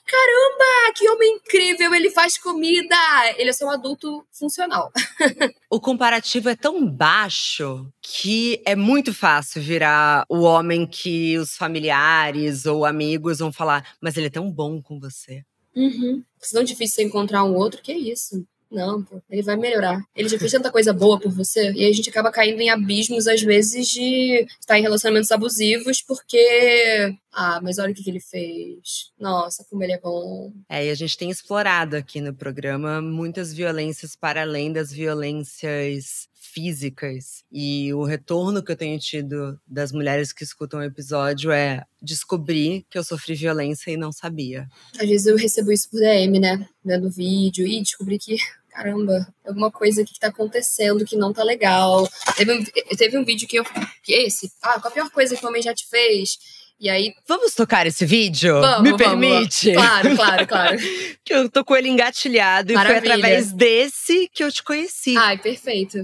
[0.04, 1.94] Caramba, que homem incrível!
[1.94, 2.96] Ele faz comida!
[3.36, 4.90] Ele é só um adulto funcional.
[5.72, 12.66] O comparativo é tão baixo que é muito fácil virar o homem que os familiares
[12.66, 15.44] ou amigos vão falar, mas ele é tão bom com você.
[15.76, 16.24] Uhum.
[16.42, 18.44] É tão difícil você encontrar um outro, que é isso.
[18.70, 20.00] Não, pô, ele vai melhorar.
[20.14, 23.26] Ele já fez tanta coisa boa por você, e a gente acaba caindo em abismos,
[23.26, 27.16] às vezes, de estar em relacionamentos abusivos, porque.
[27.32, 29.12] Ah, mas olha o que, que ele fez.
[29.18, 30.52] Nossa, como ele é bom.
[30.68, 36.28] É, e a gente tem explorado aqui no programa muitas violências para além das violências
[36.52, 37.44] físicas.
[37.50, 42.84] E o retorno que eu tenho tido das mulheres que escutam o episódio é descobrir
[42.90, 44.68] que eu sofri violência e não sabia.
[44.98, 46.66] Às vezes eu recebo isso por DM, né?
[46.84, 48.36] Vendo o vídeo e descobri que.
[48.70, 52.08] Caramba, alguma coisa aqui que tá acontecendo que não tá legal.
[52.36, 52.64] Teve um,
[52.96, 53.64] teve um vídeo que eu.
[54.02, 54.50] Que esse?
[54.62, 56.38] Ah, qual a pior coisa que o homem já te fez?
[56.80, 57.12] E aí.
[57.28, 58.60] Vamos tocar esse vídeo?
[58.60, 59.72] Vamos, Me vamos, permite?
[59.74, 60.78] Claro, claro, claro.
[61.22, 63.00] que eu tô com ele engatilhado e Maravilha.
[63.00, 65.16] foi através desse que eu te conheci.
[65.16, 65.98] Ai, perfeito.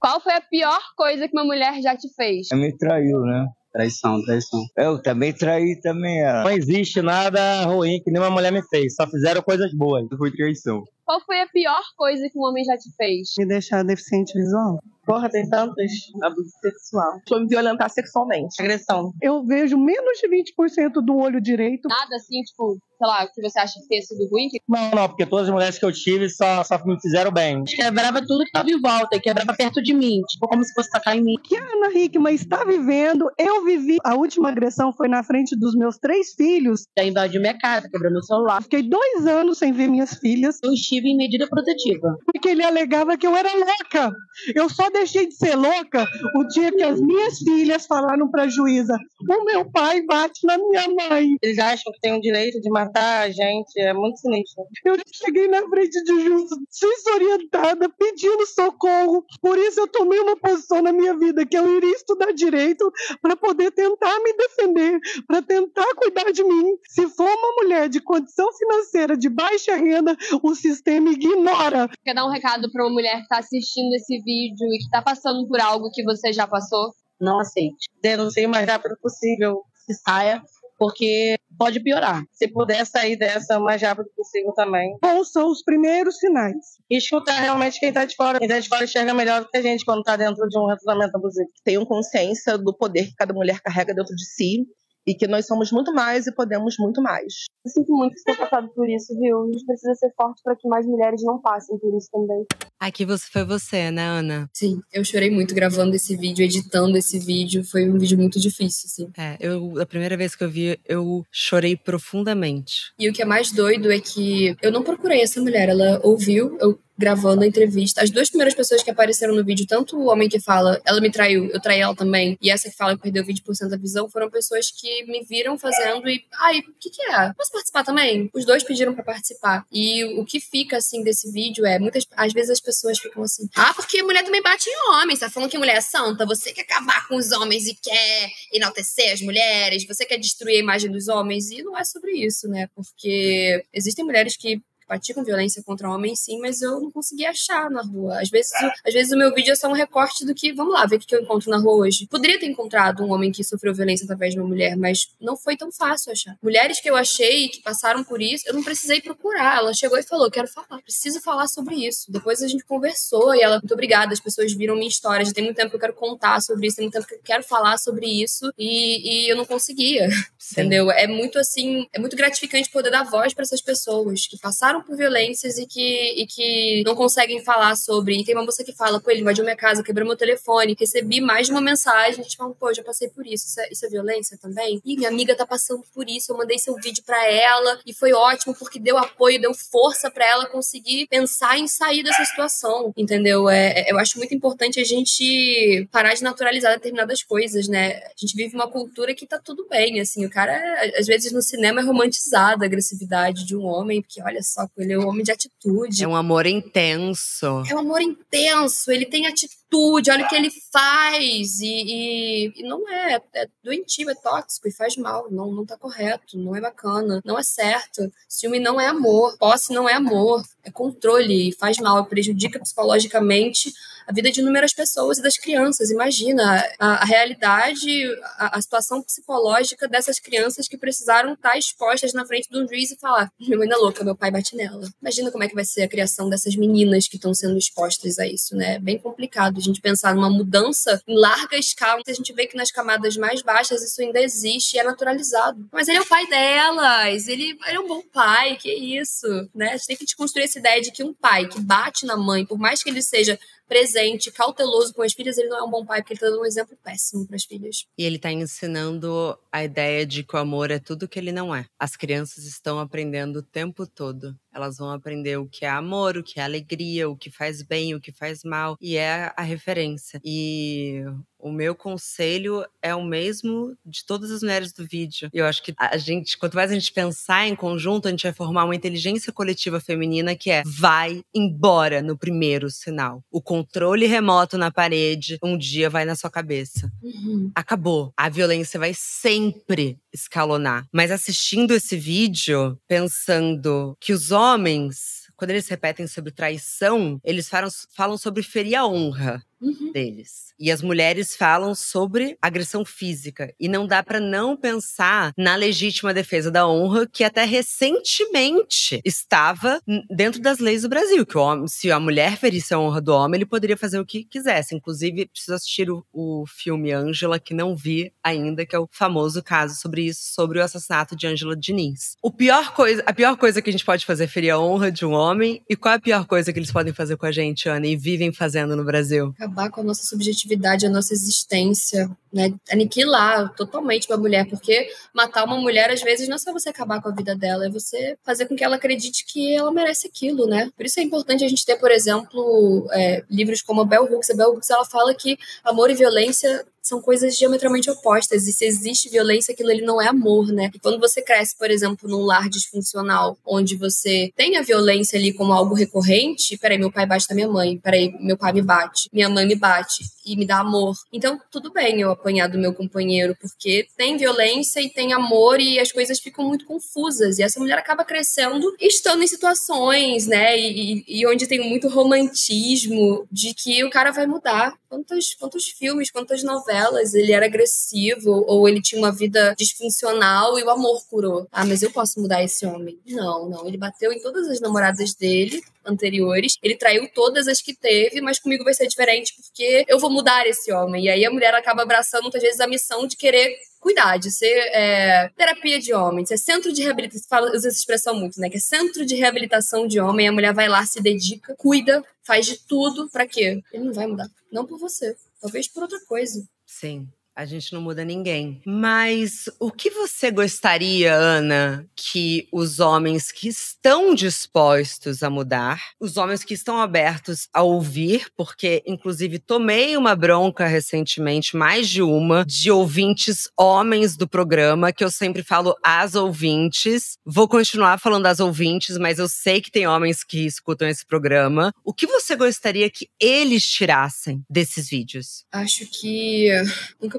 [0.00, 2.48] Qual foi a pior coisa que uma mulher já te fez?
[2.50, 3.46] Ela me traiu, né?
[3.72, 4.64] Traição, traição.
[4.76, 6.44] Eu também traí também ela.
[6.44, 8.94] Não existe nada ruim que nenhuma mulher me fez.
[8.94, 10.06] Só fizeram coisas boas.
[10.16, 10.82] Foi traição.
[11.06, 13.34] Qual foi a pior coisa que um homem já te fez?
[13.38, 14.82] Me deixar deficiente visual.
[15.06, 15.76] Porra, tem tantos
[16.22, 17.12] abuso sexual.
[17.28, 18.60] Foi me violentar sexualmente.
[18.60, 19.12] Agressão.
[19.22, 21.88] Eu vejo menos de 20% do olho direito.
[21.88, 24.48] Nada assim, tipo, sei lá, que você acha que tenha sido ruim?
[24.48, 24.60] Que...
[24.68, 27.62] Não, não, porque todas as mulheres que eu tive só, só me fizeram bem.
[27.64, 30.20] Quebrava tudo que tava em volta, e quebrava perto de mim.
[30.28, 31.34] Tipo, como se fosse tacar em mim.
[31.44, 33.98] Que a Ana Hickman está vivendo, eu vivi.
[34.04, 36.84] A última agressão foi na frente dos meus três filhos.
[36.98, 38.62] Já invadiu minha casa, quebrou meu celular.
[38.62, 40.58] Fiquei dois anos sem ver minhas filhas.
[40.62, 42.16] Eu estive em medida protetiva.
[42.24, 44.12] Porque ele alegava que eu era louca.
[44.54, 48.96] Eu só deixei de ser louca o dia que as minhas filhas falaram pra juíza:
[49.28, 51.36] o meu pai bate na minha mãe.
[51.42, 53.78] Eles acham que tem o direito de matar a gente.
[53.78, 54.64] É muito sinistro.
[54.84, 59.24] Eu cheguei na frente de juiz desorientada, pedindo socorro.
[59.40, 63.36] Por isso eu tomei uma posição na minha vida que eu iria estudar direito para
[63.36, 66.76] poder tentar me defender, para tentar cuidar de mim.
[66.88, 71.88] Se for uma mulher de condição financeira de baixa renda, o sistema ignora.
[72.04, 75.02] Quer dar um recado para uma mulher que tá assistindo esse vídeo e que tá
[75.02, 76.92] passando por algo que você já passou?
[77.20, 77.88] Não aceite.
[78.00, 80.42] Denuncie o mais rápido possível, se saia,
[80.78, 82.22] porque pode piorar.
[82.32, 84.96] Se puder sair dessa o mais rápido possível também.
[85.02, 86.56] Bons são os primeiros sinais.
[86.90, 88.38] E escutar realmente quem tá de fora.
[88.38, 90.66] Quem tá de fora enxerga melhor do que a gente quando tá dentro de um
[90.66, 91.48] relacionamento abusivo.
[91.64, 94.66] Tenham consciência do poder que cada mulher carrega dentro de si
[95.06, 97.44] e que nós somos muito mais e podemos muito mais.
[97.64, 99.44] Eu sinto muito que você tenha passado por isso, viu?
[99.44, 102.44] A gente precisa ser forte para que mais mulheres não passem por isso também.
[102.78, 104.50] Aqui você foi você, né, Ana?
[104.52, 107.64] Sim, eu chorei muito gravando esse vídeo, editando esse vídeo.
[107.64, 109.10] Foi um vídeo muito difícil, assim.
[109.16, 112.92] É, eu, a primeira vez que eu vi, eu chorei profundamente.
[112.98, 115.70] E o que é mais doido é que eu não procurei essa mulher.
[115.70, 118.02] Ela ouviu, eu gravando a entrevista.
[118.02, 121.10] As duas primeiras pessoas que apareceram no vídeo, tanto o homem que fala, ela me
[121.10, 124.30] traiu, eu traí ela também, e essa que fala que perdeu 20% da visão, foram
[124.30, 127.32] pessoas que me viram fazendo e, ai, o que que é?
[127.34, 128.30] Posso participar também?
[128.34, 129.64] Os dois pediram para participar.
[129.70, 133.48] E o que fica, assim, desse vídeo é, muitas, às vezes as pessoas ficam assim,
[133.54, 134.76] ah, porque mulher também bate em
[135.06, 138.30] você tá falando que mulher é santa, você quer acabar com os homens e quer
[138.52, 142.48] enaltecer as mulheres, você quer destruir a imagem dos homens, e não é sobre isso,
[142.48, 142.68] né?
[142.74, 147.82] Porque existem mulheres que praticam violência contra homens, sim, mas eu não consegui achar na
[147.82, 148.20] rua.
[148.20, 148.52] Às vezes,
[148.86, 150.98] às vezes o meu vídeo é só um recorte do que, vamos lá, ver o
[150.98, 152.06] que eu encontro na rua hoje.
[152.06, 155.56] Poderia ter encontrado um homem que sofreu violência através de uma mulher, mas não foi
[155.56, 156.36] tão fácil achar.
[156.42, 159.58] Mulheres que eu achei que passaram por isso, eu não precisei procurar.
[159.58, 162.10] Ela chegou e falou: quero falar, preciso falar sobre isso.
[162.10, 165.24] Depois a gente conversou e ela, muito obrigada, as pessoas viram minha história.
[165.24, 167.20] Já tem muito tempo que eu quero contar sobre isso, tem muito tempo que eu
[167.22, 170.08] quero falar sobre isso e, e eu não conseguia.
[170.38, 170.60] Sim.
[170.60, 170.90] Entendeu?
[170.90, 174.96] É muito assim, é muito gratificante poder dar voz para essas pessoas que passaram por
[174.96, 178.20] violências e que, e que não conseguem falar sobre.
[178.20, 181.20] E tem uma moça que fala, pô, ele invadiu minha casa, quebrou meu telefone, recebi
[181.20, 183.46] mais de uma mensagem, fala, pô, já passei por isso.
[183.46, 184.80] Isso é, isso é violência também?
[184.84, 188.12] E minha amiga tá passando por isso, eu mandei seu vídeo para ela e foi
[188.12, 193.48] ótimo porque deu apoio, deu força para ela conseguir pensar em sair dessa situação, entendeu?
[193.48, 197.98] É, é, eu acho muito importante a gente parar de naturalizar determinadas coisas, né?
[198.04, 200.56] A gente vive uma cultura que tá tudo bem, assim, o cara,
[200.98, 204.92] às vezes no cinema é romantizado a agressividade de um homem, porque olha só, ele
[204.92, 206.04] é um homem de atitude.
[206.04, 207.62] É um amor intenso.
[207.68, 211.60] É um amor intenso, ele tem atitude, olha o que ele faz.
[211.60, 215.28] E, e, e não é, é doentio, é tóxico e faz mal.
[215.30, 218.10] Não, não tá correto, não é bacana, não é certo.
[218.28, 223.72] Ciúme não é amor, posse não é amor, é controle, faz mal, prejudica psicologicamente
[224.06, 225.90] a vida de inúmeras pessoas e das crianças.
[225.90, 228.04] Imagina a, a realidade,
[228.38, 232.92] a, a, situação psicológica dessas crianças que precisaram estar expostas na frente de um juiz
[232.92, 234.88] e falar: minha mãe é louca, meu pai bate nela.
[235.02, 238.26] Imagina como é que vai ser a criação dessas meninas que estão sendo expostas a
[238.26, 238.74] isso, né?
[238.74, 242.02] É bem complicado a gente pensar numa mudança em larga escala.
[242.06, 245.68] A gente vê que nas camadas mais baixas isso ainda existe e é naturalizado.
[245.72, 249.70] Mas ele é o pai delas, ele, ele é um bom pai, que isso, né?
[249.70, 252.44] A gente tem que desconstruir essa ideia de que um pai que bate na mãe,
[252.44, 255.84] por mais que ele seja presente, cauteloso com as filhas, ele não é um bom
[255.84, 257.86] pai, porque ele tá dando um exemplo péssimo para as filhas.
[257.98, 261.54] E ele tá ensinando a ideia de que o amor é tudo que ele não
[261.54, 261.66] é.
[261.78, 264.34] As crianças estão aprendendo o tempo todo.
[264.54, 267.94] Elas vão aprender o que é amor, o que é alegria, o que faz bem,
[267.94, 270.20] o que faz mal, e é a referência.
[270.24, 271.02] E
[271.46, 275.30] o meu conselho é o mesmo de todas as mulheres do vídeo.
[275.32, 278.32] Eu acho que a gente, quanto mais a gente pensar em conjunto, a gente vai
[278.32, 283.22] formar uma inteligência coletiva feminina que é vai embora no primeiro sinal.
[283.30, 286.90] O controle remoto na parede um dia vai na sua cabeça.
[287.00, 287.52] Uhum.
[287.54, 288.12] Acabou.
[288.16, 290.84] A violência vai sempre escalonar.
[290.92, 297.68] Mas assistindo esse vídeo, pensando que os homens quando eles repetem sobre traição, eles falam,
[297.94, 299.92] falam sobre ferir a honra uhum.
[299.92, 300.54] deles.
[300.58, 303.52] E as mulheres falam sobre agressão física.
[303.58, 309.80] E não dá para não pensar na legítima defesa da honra, que até recentemente estava
[310.10, 311.26] dentro das leis do Brasil.
[311.26, 314.24] Que homem, se a mulher ferisse a honra do homem, ele poderia fazer o que
[314.24, 314.74] quisesse.
[314.74, 319.42] Inclusive, preciso assistir o, o filme Ângela, que não vi ainda, que é o famoso
[319.42, 322.16] caso sobre isso, sobre o assassinato de Ângela Diniz.
[322.22, 324.90] O pior coisa, a pior coisa que a gente pode fazer é ferir a honra
[324.90, 325.62] de um homem.
[325.68, 327.96] E qual é a pior coisa que eles podem fazer com a gente, Ana, e
[327.96, 329.34] vivem fazendo no Brasil?
[329.46, 332.52] Acabar com a nossa subjetividade a nossa existência, né?
[332.70, 337.00] Aniquilar totalmente uma mulher, porque matar uma mulher, às vezes, não é só você acabar
[337.00, 340.46] com a vida dela, é você fazer com que ela acredite que ela merece aquilo,
[340.46, 340.70] né?
[340.76, 344.30] Por isso é importante a gente ter, por exemplo, é, livros como a Bell Hooks.
[344.30, 348.46] A Bell Hooks, ela fala que amor e violência são coisas diametralmente opostas.
[348.46, 350.70] E se existe violência, aquilo ali não é amor, né?
[350.74, 355.32] E quando você cresce, por exemplo, num lar disfuncional, onde você tem a violência ali
[355.32, 359.08] como algo recorrente, peraí, meu pai bate na minha mãe, peraí, meu pai me bate,
[359.12, 360.94] minha mãe me bate e me dá amor.
[361.12, 365.78] Então, tudo bem eu apanhar do meu companheiro, porque tem violência e tem amor e
[365.78, 367.38] as coisas ficam muito confusas.
[367.38, 370.58] E essa mulher acaba crescendo estando em situações, né?
[370.58, 376.10] E, e onde tem muito romantismo de que o cara vai mudar, Quantos, quantos filmes,
[376.10, 376.75] quantas novelas
[377.14, 381.46] ele era agressivo ou ele tinha uma vida disfuncional e o amor curou.
[381.50, 382.98] Ah, mas eu posso mudar esse homem.
[383.06, 383.66] Não, não.
[383.66, 386.56] Ele bateu em todas as namoradas dele anteriores.
[386.62, 390.46] Ele traiu todas as que teve, mas comigo vai ser diferente porque eu vou mudar
[390.46, 391.04] esse homem.
[391.04, 394.52] E aí a mulher acaba abraçando muitas vezes a missão de querer cuidar, de ser
[394.72, 397.28] é, terapia de homem, ser centro de reabilitação.
[397.28, 398.50] Fala, usa essa expressão muito, né?
[398.50, 400.26] Que é centro de reabilitação de homem.
[400.26, 403.08] A mulher vai lá, se dedica, cuida, faz de tudo.
[403.10, 403.62] para quê?
[403.72, 404.28] Ele não vai mudar.
[404.50, 405.16] Não por você.
[405.40, 406.44] Talvez por outra coisa.
[406.76, 407.15] Sim.
[407.36, 408.62] A gente não muda ninguém.
[408.64, 416.16] Mas o que você gostaria, Ana, que os homens que estão dispostos a mudar, os
[416.16, 422.42] homens que estão abertos a ouvir, porque inclusive tomei uma bronca recentemente, mais de uma,
[422.46, 427.18] de ouvintes homens do programa, que eu sempre falo as ouvintes.
[427.22, 431.70] Vou continuar falando as ouvintes, mas eu sei que tem homens que escutam esse programa.
[431.84, 435.44] O que você gostaria que eles tirassem desses vídeos?
[435.52, 436.50] Acho que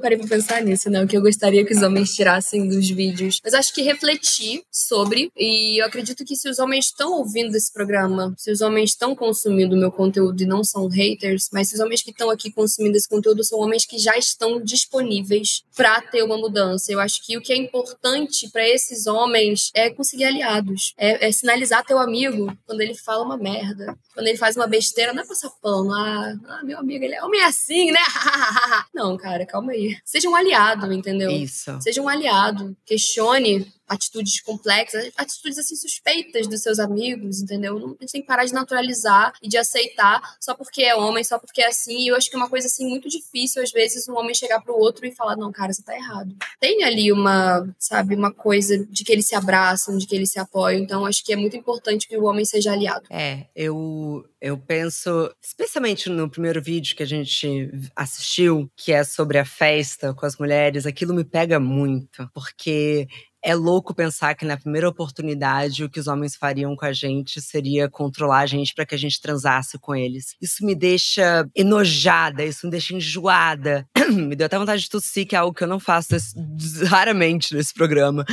[0.08, 1.04] parei pra pensar nisso, né?
[1.04, 3.42] O que eu gostaria que os homens tirassem dos vídeos.
[3.44, 7.72] Mas acho que refletir sobre, e eu acredito que se os homens estão ouvindo esse
[7.74, 11.76] programa, se os homens estão consumindo o meu conteúdo e não são haters, mas se
[11.76, 16.00] os homens que estão aqui consumindo esse conteúdo são homens que já estão disponíveis para
[16.02, 16.92] ter uma mudança.
[16.92, 21.32] Eu acho que o que é importante para esses homens é conseguir aliados, é, é
[21.34, 25.28] sinalizar teu amigo quando ele fala uma merda, quando ele faz uma besteira, não é
[25.28, 28.00] passar pano, ah, ah meu amigo, ele é homem assim, né?
[28.94, 29.97] não, cara, calma aí.
[30.04, 31.32] Seja um aliado, entendeu?
[31.32, 31.80] Isso.
[31.82, 32.76] Seja um aliado.
[32.86, 37.80] Questione atitudes complexas, atitudes assim suspeitas dos seus amigos, entendeu?
[37.80, 41.24] Não, a gente tem que parar de naturalizar e de aceitar só porque é homem,
[41.24, 42.06] só porque é assim.
[42.06, 44.62] E eu acho que é uma coisa assim muito difícil às vezes um homem chegar
[44.62, 46.36] pro outro e falar: "Não, cara, você tá errado".
[46.60, 50.40] Tem ali uma, sabe, uma coisa de que eles se abraçam, de que eles se
[50.40, 50.80] apoiam.
[50.80, 53.06] Então acho que é muito importante que o homem seja aliado.
[53.10, 59.40] É, eu eu penso, especialmente no primeiro vídeo que a gente assistiu, que é sobre
[59.40, 63.08] a festa com as mulheres, aquilo me pega muito, porque
[63.44, 67.42] é louco pensar que na primeira oportunidade o que os homens fariam com a gente
[67.42, 70.36] seria controlar a gente para que a gente transasse com eles.
[70.42, 73.88] Isso me deixa enojada, isso me deixa enjoada.
[74.12, 76.10] me deu até vontade de tossir, que é algo que eu não faço
[76.88, 78.26] raramente nesse programa.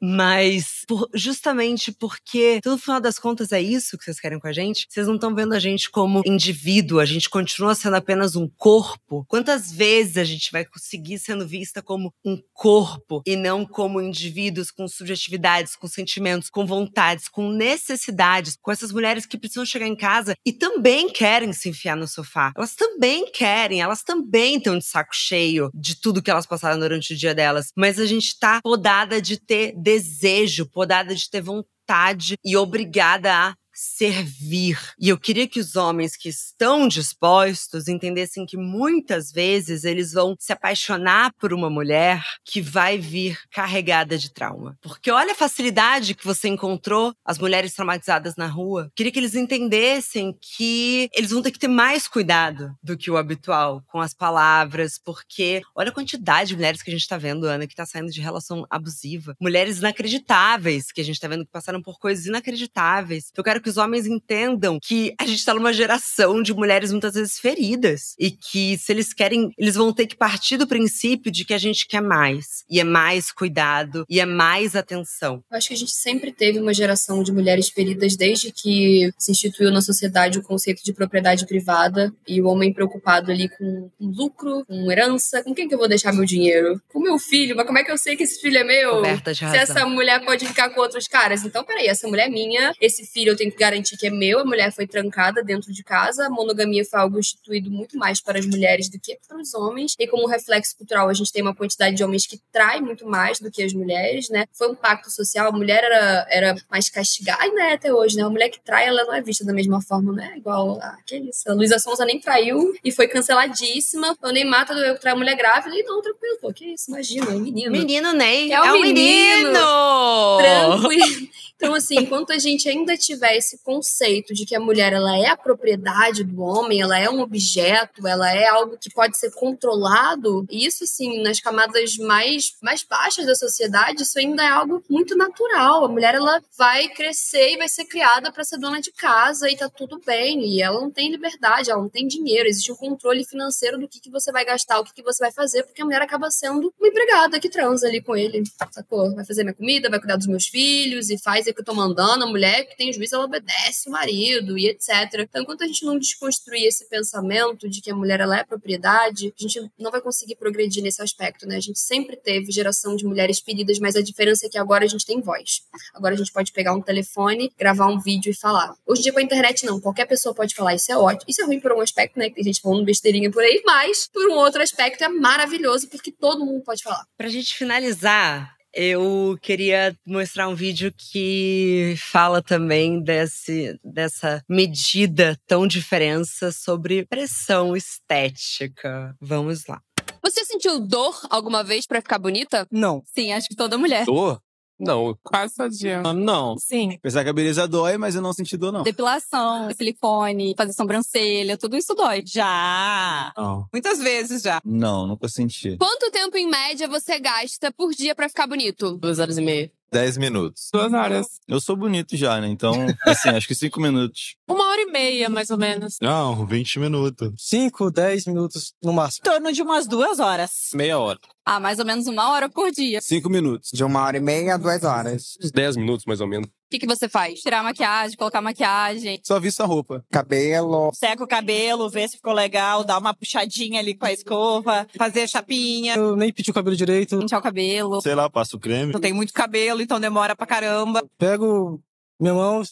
[0.00, 4.52] Mas por, justamente porque, no final das contas, é isso que vocês querem com a
[4.52, 4.86] gente.
[4.88, 9.24] Vocês não estão vendo a gente como indivíduo, a gente continua sendo apenas um corpo.
[9.28, 14.41] Quantas vezes a gente vai conseguir sendo vista como um corpo e não como indivíduo?
[14.42, 19.86] Indivíduos com subjetividades, com sentimentos, com vontades, com necessidades, com essas mulheres que precisam chegar
[19.86, 22.52] em casa e também querem se enfiar no sofá.
[22.56, 27.14] Elas também querem, elas também estão de saco cheio de tudo que elas passaram durante
[27.14, 27.72] o dia delas.
[27.76, 33.54] Mas a gente tá podada de ter desejo, podada de ter vontade e obrigada a
[33.72, 34.78] servir.
[34.98, 40.36] E eu queria que os homens que estão dispostos entendessem que muitas vezes eles vão
[40.38, 44.76] se apaixonar por uma mulher que vai vir carregada de trauma.
[44.82, 48.90] Porque olha a facilidade que você encontrou as mulheres traumatizadas na rua.
[48.94, 53.16] Queria que eles entendessem que eles vão ter que ter mais cuidado do que o
[53.16, 57.46] habitual com as palavras, porque olha a quantidade de mulheres que a gente tá vendo,
[57.46, 59.36] Ana, que tá saindo de relação abusiva.
[59.40, 63.30] Mulheres inacreditáveis que a gente tá vendo que passaram por coisas inacreditáveis.
[63.36, 67.14] Eu quero que os homens entendam que a gente tá numa geração de mulheres muitas
[67.14, 71.44] vezes feridas e que se eles querem, eles vão ter que partir do princípio de
[71.44, 75.42] que a gente quer mais e é mais cuidado e é mais atenção.
[75.50, 79.30] Eu acho que a gente sempre teve uma geração de mulheres feridas desde que se
[79.30, 84.06] instituiu na sociedade o conceito de propriedade privada e o homem preocupado ali com, com
[84.06, 86.80] lucro, com herança, com quem que eu vou deixar meu dinheiro?
[86.88, 89.02] Com meu filho, mas como é que eu sei que esse filho é meu?
[89.34, 91.44] Se essa mulher pode ficar com outros caras?
[91.44, 94.40] Então, peraí, essa mulher é minha, esse filho eu tenho que garantir que é meu,
[94.40, 98.38] a mulher foi trancada dentro de casa, a monogamia foi algo instituído muito mais para
[98.38, 101.54] as mulheres do que para os homens, e como reflexo cultural a gente tem uma
[101.54, 104.46] quantidade de homens que trai muito mais do que as mulheres, né?
[104.52, 108.22] Foi um pacto social, a mulher era, era mais castigada, ainda é até hoje, né?
[108.22, 110.34] A mulher que trai, ela não é vista da mesma forma, né?
[110.36, 114.72] Igual a, que isso, a Luísa Sonza nem traiu e foi canceladíssima, o Ney mata
[114.72, 117.70] eu traio mulher grávida, e não, tranquilo, pô, que isso, imagina, é um menino.
[117.70, 119.48] Menino Ney, é um, é um menino!
[119.48, 120.38] menino!
[120.38, 121.28] Tranquilo.
[121.62, 125.28] Então, assim, enquanto a gente ainda tiver esse conceito de que a mulher ela é
[125.28, 130.44] a propriedade do homem, ela é um objeto, ela é algo que pode ser controlado,
[130.50, 135.84] isso, assim, nas camadas mais, mais baixas da sociedade, isso ainda é algo muito natural.
[135.84, 139.56] A mulher, ela vai crescer e vai ser criada para ser dona de casa e
[139.56, 140.44] tá tudo bem.
[140.44, 144.00] E ela não tem liberdade, ela não tem dinheiro, existe um controle financeiro do que,
[144.00, 146.74] que você vai gastar, o que, que você vai fazer, porque a mulher acaba sendo
[146.76, 148.42] uma empregada que transa ali com ele,
[148.72, 149.14] sacou?
[149.14, 152.24] Vai fazer minha comida, vai cuidar dos meus filhos e faz que eu tô mandando,
[152.24, 154.88] a mulher que tem juízo, ela obedece o marido e etc.
[155.20, 159.32] Então, enquanto a gente não desconstruir esse pensamento de que a mulher ela é propriedade,
[159.38, 161.56] a gente não vai conseguir progredir nesse aspecto, né?
[161.56, 164.88] A gente sempre teve geração de mulheres feridas, mas a diferença é que agora a
[164.88, 165.62] gente tem voz.
[165.94, 168.74] Agora a gente pode pegar um telefone, gravar um vídeo e falar.
[168.86, 171.26] Hoje em dia com a internet não, qualquer pessoa pode falar, isso é ótimo.
[171.28, 172.28] Isso é ruim por um aspecto, né?
[172.28, 176.12] Que tem gente falando besteirinha por aí, mas por um outro aspecto é maravilhoso porque
[176.12, 177.04] todo mundo pode falar.
[177.16, 185.66] Pra gente finalizar, eu queria mostrar um vídeo que fala também desse, dessa medida tão
[185.66, 189.14] diferença sobre pressão estética.
[189.20, 189.80] Vamos lá.
[190.22, 192.66] Você sentiu dor alguma vez pra ficar bonita?
[192.70, 193.02] Não.
[193.06, 194.04] Sim, acho que toda mulher.
[194.04, 194.40] Dor?
[194.82, 195.16] Não.
[195.22, 196.02] Quase dia.
[196.02, 196.56] Não.
[196.58, 196.94] Sim.
[196.98, 198.82] Apesar que a beleza dói, mas eu não senti dor, não.
[198.82, 202.22] Depilação, silicone, fazer sobrancelha, tudo isso dói.
[202.26, 203.32] Já.
[203.36, 203.66] Não.
[203.72, 204.60] Muitas vezes já.
[204.64, 205.76] Não, nunca senti.
[205.76, 208.96] Quanto tempo em média você gasta por dia pra ficar bonito?
[208.96, 209.70] Duas horas e meia.
[209.92, 210.68] 10 minutos.
[210.72, 211.26] Duas horas.
[211.46, 212.48] Eu sou bonito já, né?
[212.48, 212.72] Então,
[213.06, 214.34] assim, acho que 5 minutos.
[214.48, 215.98] Uma hora e meia, mais ou menos.
[216.00, 217.30] Não, 20 minutos.
[217.36, 219.22] 5, 10 minutos no máximo.
[219.26, 220.50] Em torno de umas duas horas.
[220.74, 221.18] Meia hora.
[221.44, 223.00] Ah, mais ou menos uma hora por dia.
[223.00, 223.70] 5 minutos.
[223.72, 225.36] De uma hora e meia a duas horas.
[225.42, 226.48] Uns 10 minutos, mais ou menos.
[226.72, 227.40] O que, que você faz?
[227.40, 229.20] Tirar a maquiagem, colocar maquiagem.
[229.22, 230.02] Só visto a roupa.
[230.10, 230.90] Cabelo.
[230.94, 235.28] Seca o cabelo, vê se ficou legal, dá uma puxadinha ali com a escova, fazer
[235.28, 235.96] chapinha.
[235.96, 237.18] Eu nem pedi o cabelo direito.
[237.18, 238.00] Pentear o cabelo.
[238.00, 238.94] Sei lá, passo creme.
[238.94, 241.04] Eu tenho muito cabelo, então demora pra caramba.
[241.18, 241.78] Pego
[242.18, 242.62] minha mão,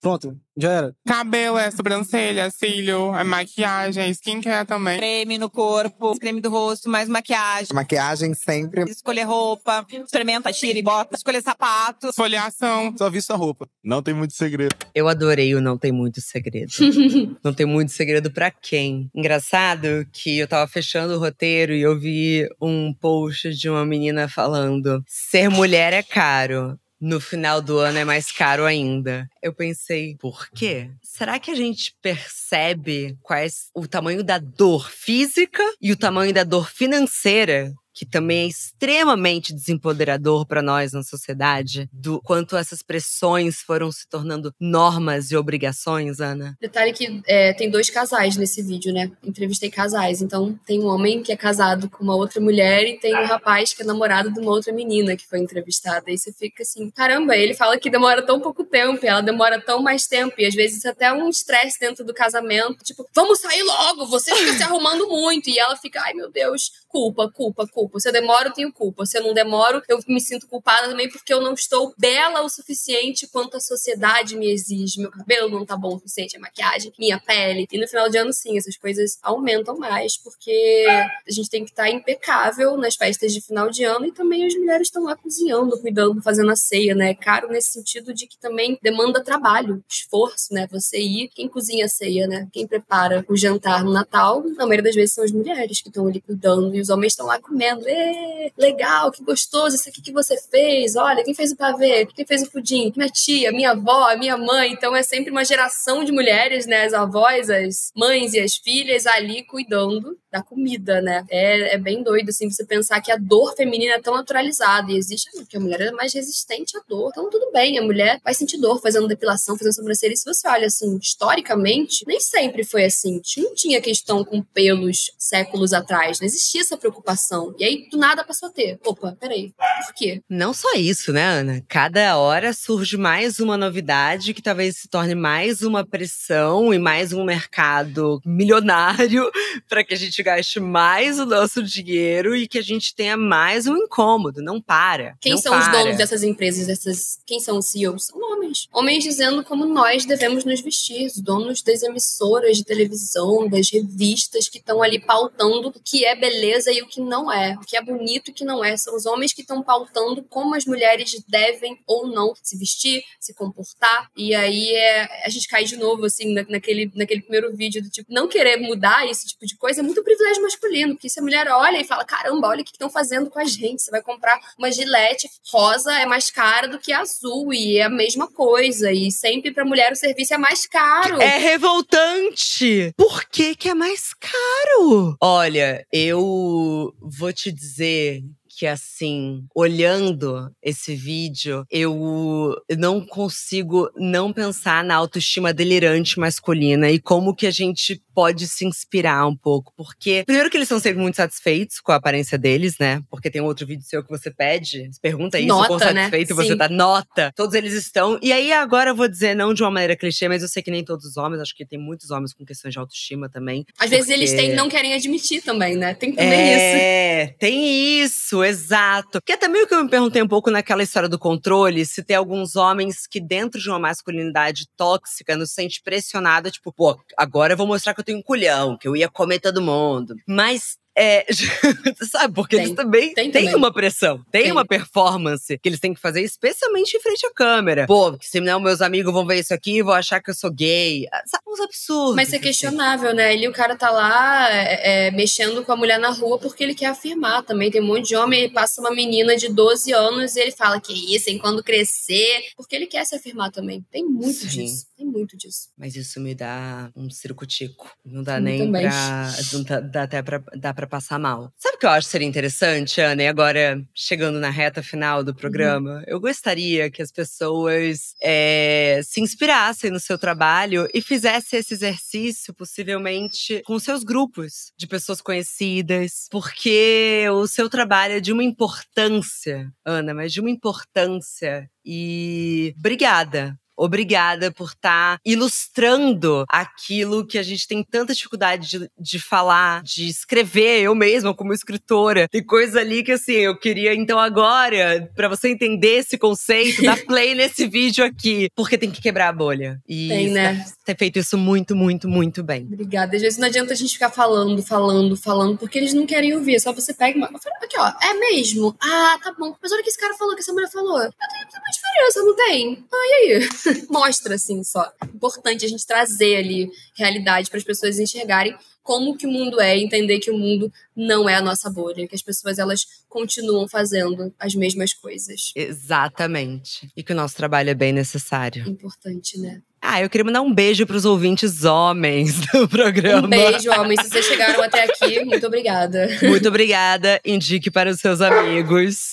[0.00, 0.96] pronto, já era.
[1.06, 4.98] Cabelo é sobrancelha, cílio, é maquiagem, skincare também.
[4.98, 7.68] Creme no corpo, creme do rosto, mais maquiagem.
[7.72, 8.82] Maquiagem sempre.
[8.90, 11.14] Escolher roupa, experimenta, tira e bota.
[11.14, 12.12] Escolher sapato.
[12.12, 12.94] Folhação.
[12.96, 13.68] Só visto a roupa.
[13.84, 14.74] Não tem muito segredo.
[14.94, 16.72] Eu adorei o Não Tem Muito Segredo.
[17.42, 19.10] não tem muito segredo pra quem?
[19.14, 24.28] Engraçado que eu tava fechando o roteiro e eu vi um post de uma menina
[24.28, 26.78] falando: ser mulher é caro.
[27.00, 29.28] No final do ano é mais caro ainda.
[29.40, 30.90] Eu pensei, por quê?
[31.02, 36.42] Será que a gente percebe quais o tamanho da dor física e o tamanho da
[36.42, 43.60] dor financeira que também é extremamente desempoderador para nós na sociedade, do quanto essas pressões
[43.60, 46.56] foram se tornando normas e obrigações, Ana?
[46.60, 49.10] Detalhe que é, tem dois casais nesse vídeo, né?
[49.24, 50.22] Entrevistei casais.
[50.22, 53.74] Então, tem um homem que é casado com uma outra mulher e tem um rapaz
[53.74, 56.08] que é namorado de uma outra menina que foi entrevistada.
[56.08, 59.82] E você fica assim, caramba, ele fala que demora tão pouco tempo, ela demora tão
[59.82, 62.84] mais tempo, e às vezes até um estresse dentro do casamento.
[62.84, 65.50] Tipo, vamos sair logo, você fica se arrumando muito.
[65.50, 67.87] E ela fica, ai meu Deus, culpa, culpa, culpa.
[67.96, 69.06] Se eu demoro, eu tenho culpa.
[69.06, 72.48] Se eu não demoro, eu me sinto culpada também porque eu não estou bela o
[72.48, 75.00] suficiente quanto a sociedade me exige.
[75.00, 77.66] Meu cabelo não tá bom o suficiente, a maquiagem, minha pele.
[77.70, 81.70] E no final de ano, sim, essas coisas aumentam mais porque a gente tem que
[81.70, 85.78] estar impecável nas festas de final de ano e também as mulheres estão lá cozinhando,
[85.80, 87.10] cuidando, fazendo a ceia, né?
[87.10, 90.66] É caro nesse sentido de que também demanda trabalho, esforço, né?
[90.70, 92.48] Você ir, quem cozinha a ceia, né?
[92.52, 96.06] Quem prepara o jantar no Natal, na maioria das vezes são as mulheres que estão
[96.06, 97.77] ali cuidando e os homens estão lá comendo.
[97.86, 100.96] Ê, legal, que gostoso, isso aqui que você fez.
[100.96, 102.06] Olha, quem fez o pavê?
[102.06, 102.92] Quem fez o pudim?
[102.96, 104.72] Minha tia, minha avó, minha mãe.
[104.72, 106.84] Então é sempre uma geração de mulheres, né?
[106.84, 111.24] As avós, as mães e as filhas ali cuidando da comida, né?
[111.30, 114.92] É, é bem doido, assim, você pensar que a dor feminina é tão naturalizada.
[114.92, 117.10] E existe porque a mulher é mais resistente à dor.
[117.10, 120.12] Então, tudo bem, a mulher vai sentir dor fazendo depilação, fazendo sobrancelha.
[120.12, 123.20] E se você olha, assim, historicamente, nem sempre foi assim.
[123.38, 126.20] Não tinha questão com pelos séculos atrás.
[126.20, 127.54] Não existia essa preocupação.
[127.58, 128.78] E aí, do nada, passou a ter.
[128.84, 129.52] Opa, peraí,
[129.86, 130.20] por quê?
[130.28, 131.62] Não só isso, né, Ana?
[131.68, 137.12] Cada hora surge mais uma novidade que talvez se torne mais uma pressão e mais
[137.12, 139.30] um mercado milionário
[139.68, 143.66] para que a gente gaste mais o nosso dinheiro e que a gente tenha mais
[143.66, 144.42] um incômodo.
[144.42, 145.16] Não para.
[145.20, 145.60] Quem não são para.
[145.60, 146.66] os donos dessas empresas?
[146.66, 147.18] Dessas...
[147.26, 148.06] Quem são os CEOs?
[148.06, 148.68] São homens.
[148.72, 151.06] Homens dizendo como nós devemos nos vestir.
[151.06, 156.14] Os donos das emissoras de televisão, das revistas que estão ali pautando o que é
[156.14, 157.56] beleza e o que não é.
[157.56, 158.76] O que é bonito e o que não é.
[158.76, 163.34] São os homens que estão pautando como as mulheres devem ou não se vestir, se
[163.34, 164.10] comportar.
[164.16, 165.26] E aí é...
[165.26, 168.56] a gente cai de novo, assim, na- naquele, naquele primeiro vídeo do tipo, não querer
[168.56, 170.94] mudar esse tipo de coisa é muito privilégio masculino.
[170.94, 173.44] Porque se a mulher olha e fala, caramba, olha o que estão fazendo com a
[173.44, 173.82] gente.
[173.82, 177.52] Você vai comprar uma gilete rosa, é mais cara do que azul.
[177.52, 178.90] E é a mesma coisa.
[178.92, 181.20] E sempre pra mulher o serviço é mais caro.
[181.20, 182.92] É revoltante!
[182.96, 185.16] Por que, que é mais caro?
[185.20, 188.22] Olha, eu vou te dizer
[188.58, 196.98] porque assim, olhando esse vídeo, eu não consigo não pensar na autoestima delirante masculina e
[196.98, 199.72] como que a gente pode se inspirar um pouco.
[199.76, 203.00] Porque, primeiro que eles estão sempre muito satisfeitos com a aparência deles, né?
[203.08, 205.86] Porque tem um outro vídeo seu que você pede, você pergunta isso, Nota, quão né?
[206.06, 206.56] satisfeito você Sim.
[206.58, 206.68] tá.
[206.68, 207.32] Nota.
[207.36, 208.18] Todos eles estão.
[208.20, 210.70] E aí, agora eu vou dizer, não de uma maneira clichê, mas eu sei que
[210.72, 213.64] nem todos os homens, acho que tem muitos homens com questões de autoestima também.
[213.78, 215.94] Às vezes eles porque- têm, não querem admitir também, né?
[215.94, 216.58] Tem também isso.
[216.60, 219.20] é, tem isso, exato.
[219.24, 222.02] Que é também o que eu me perguntei um pouco naquela história do controle, se
[222.02, 227.52] tem alguns homens que dentro de uma masculinidade tóxica nos sente pressionada, tipo, pô, agora
[227.52, 230.14] eu vou mostrar que eu tenho um culhão, que eu ia comer todo mundo.
[230.26, 231.26] Mas é,
[232.10, 232.74] sabe, porque eles Tem.
[232.74, 233.56] também Tem têm também.
[233.56, 234.52] uma pressão, tem, Tem.
[234.52, 237.86] uma performance que eles têm que fazer, especialmente em frente à câmera.
[237.86, 241.06] Pô, senão meus amigos vão ver isso aqui e vão achar que eu sou gay.
[241.12, 242.16] Ah, Sabe, uns absurdos.
[242.16, 243.32] Mas isso é questionável, né?
[243.32, 246.74] Ele, o cara tá lá é, é, mexendo com a mulher na rua porque ele
[246.74, 247.70] quer afirmar também.
[247.70, 250.80] Tem um monte de homem, ele passa uma menina de 12 anos e ele fala
[250.80, 252.44] que isso, hein, quando crescer.
[252.56, 253.84] Porque ele quer se afirmar também.
[253.90, 254.48] Tem muito Sim.
[254.48, 254.87] disso.
[254.98, 255.68] Tem muito disso.
[255.78, 257.96] Mas isso me dá um circo-tico.
[258.04, 258.82] Não dá nem também.
[258.82, 259.30] pra.
[259.52, 261.52] Não dá, dá até pra, dá pra passar mal.
[261.56, 263.22] Sabe o que eu acho que seria interessante, Ana?
[263.22, 269.20] E agora, chegando na reta final do programa, eu gostaria que as pessoas é, se
[269.20, 276.26] inspirassem no seu trabalho e fizessem esse exercício, possivelmente, com seus grupos de pessoas conhecidas.
[276.28, 281.70] Porque o seu trabalho é de uma importância, Ana, mas de uma importância.
[281.84, 283.56] E obrigada.
[283.78, 290.08] Obrigada por estar ilustrando aquilo que a gente tem tanta dificuldade de, de falar, de
[290.08, 290.82] escrever.
[290.82, 295.48] Eu mesma, como escritora, tem coisa ali que assim, eu queria então agora, pra você
[295.48, 299.80] entender esse conceito, dar play nesse vídeo aqui, porque tem que quebrar a bolha.
[299.88, 300.64] E Tem, né?
[300.84, 302.68] ter feito isso muito, muito, muito bem.
[302.72, 303.14] Obrigada.
[303.14, 306.56] Às vezes não adianta a gente ficar falando, falando, falando, porque eles não querem ouvir.
[306.56, 307.28] É só você pega uma.
[307.28, 307.92] Aqui, ó.
[308.02, 308.74] É mesmo?
[308.80, 309.54] Ah, tá bom.
[309.62, 310.98] Mas olha o que esse cara falou, que essa mulher falou.
[310.98, 312.84] Eu tenho uma diferença, não tem?
[312.92, 313.48] Ah, e aí?
[313.90, 314.90] Mostra, assim, só.
[315.14, 318.56] Importante a gente trazer ali realidade para as pessoas enxergarem
[318.88, 322.14] como que o mundo é, entender que o mundo não é a nossa bolha, que
[322.14, 325.52] as pessoas elas continuam fazendo as mesmas coisas.
[325.54, 326.90] Exatamente.
[326.96, 328.66] E que o nosso trabalho é bem necessário.
[328.66, 329.60] Importante, né?
[329.80, 333.26] Ah, eu queria mandar um beijo pros ouvintes homens do programa.
[333.26, 334.00] Um beijo, homens.
[334.04, 336.08] Se vocês chegaram até aqui, muito obrigada.
[336.22, 337.20] Muito obrigada.
[337.24, 339.10] Indique para os seus amigos.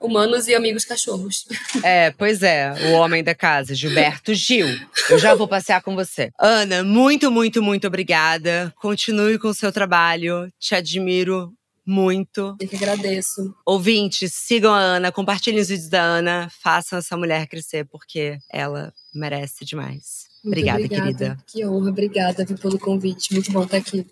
[0.00, 1.46] Humanos e amigos cachorros.
[1.82, 4.66] É, pois é, o homem da casa, Gilberto Gil.
[5.08, 6.30] Eu já vou passear com você.
[6.38, 8.72] Ana, muito, muito, muito obrigada.
[8.80, 10.52] Continue com o seu trabalho.
[10.58, 11.52] Te admiro
[11.86, 12.56] muito.
[12.60, 13.54] Eu que agradeço.
[13.64, 18.92] Ouvintes, sigam a Ana, compartilhem os vídeos da Ana, façam essa mulher crescer, porque ela
[19.14, 20.28] merece demais.
[20.44, 21.36] Muito obrigada, querida.
[21.46, 23.32] Que honra, obrigada pelo convite.
[23.32, 24.06] Muito bom estar aqui.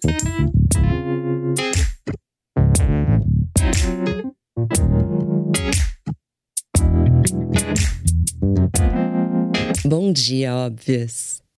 [9.88, 11.42] Bom dia, óbvias.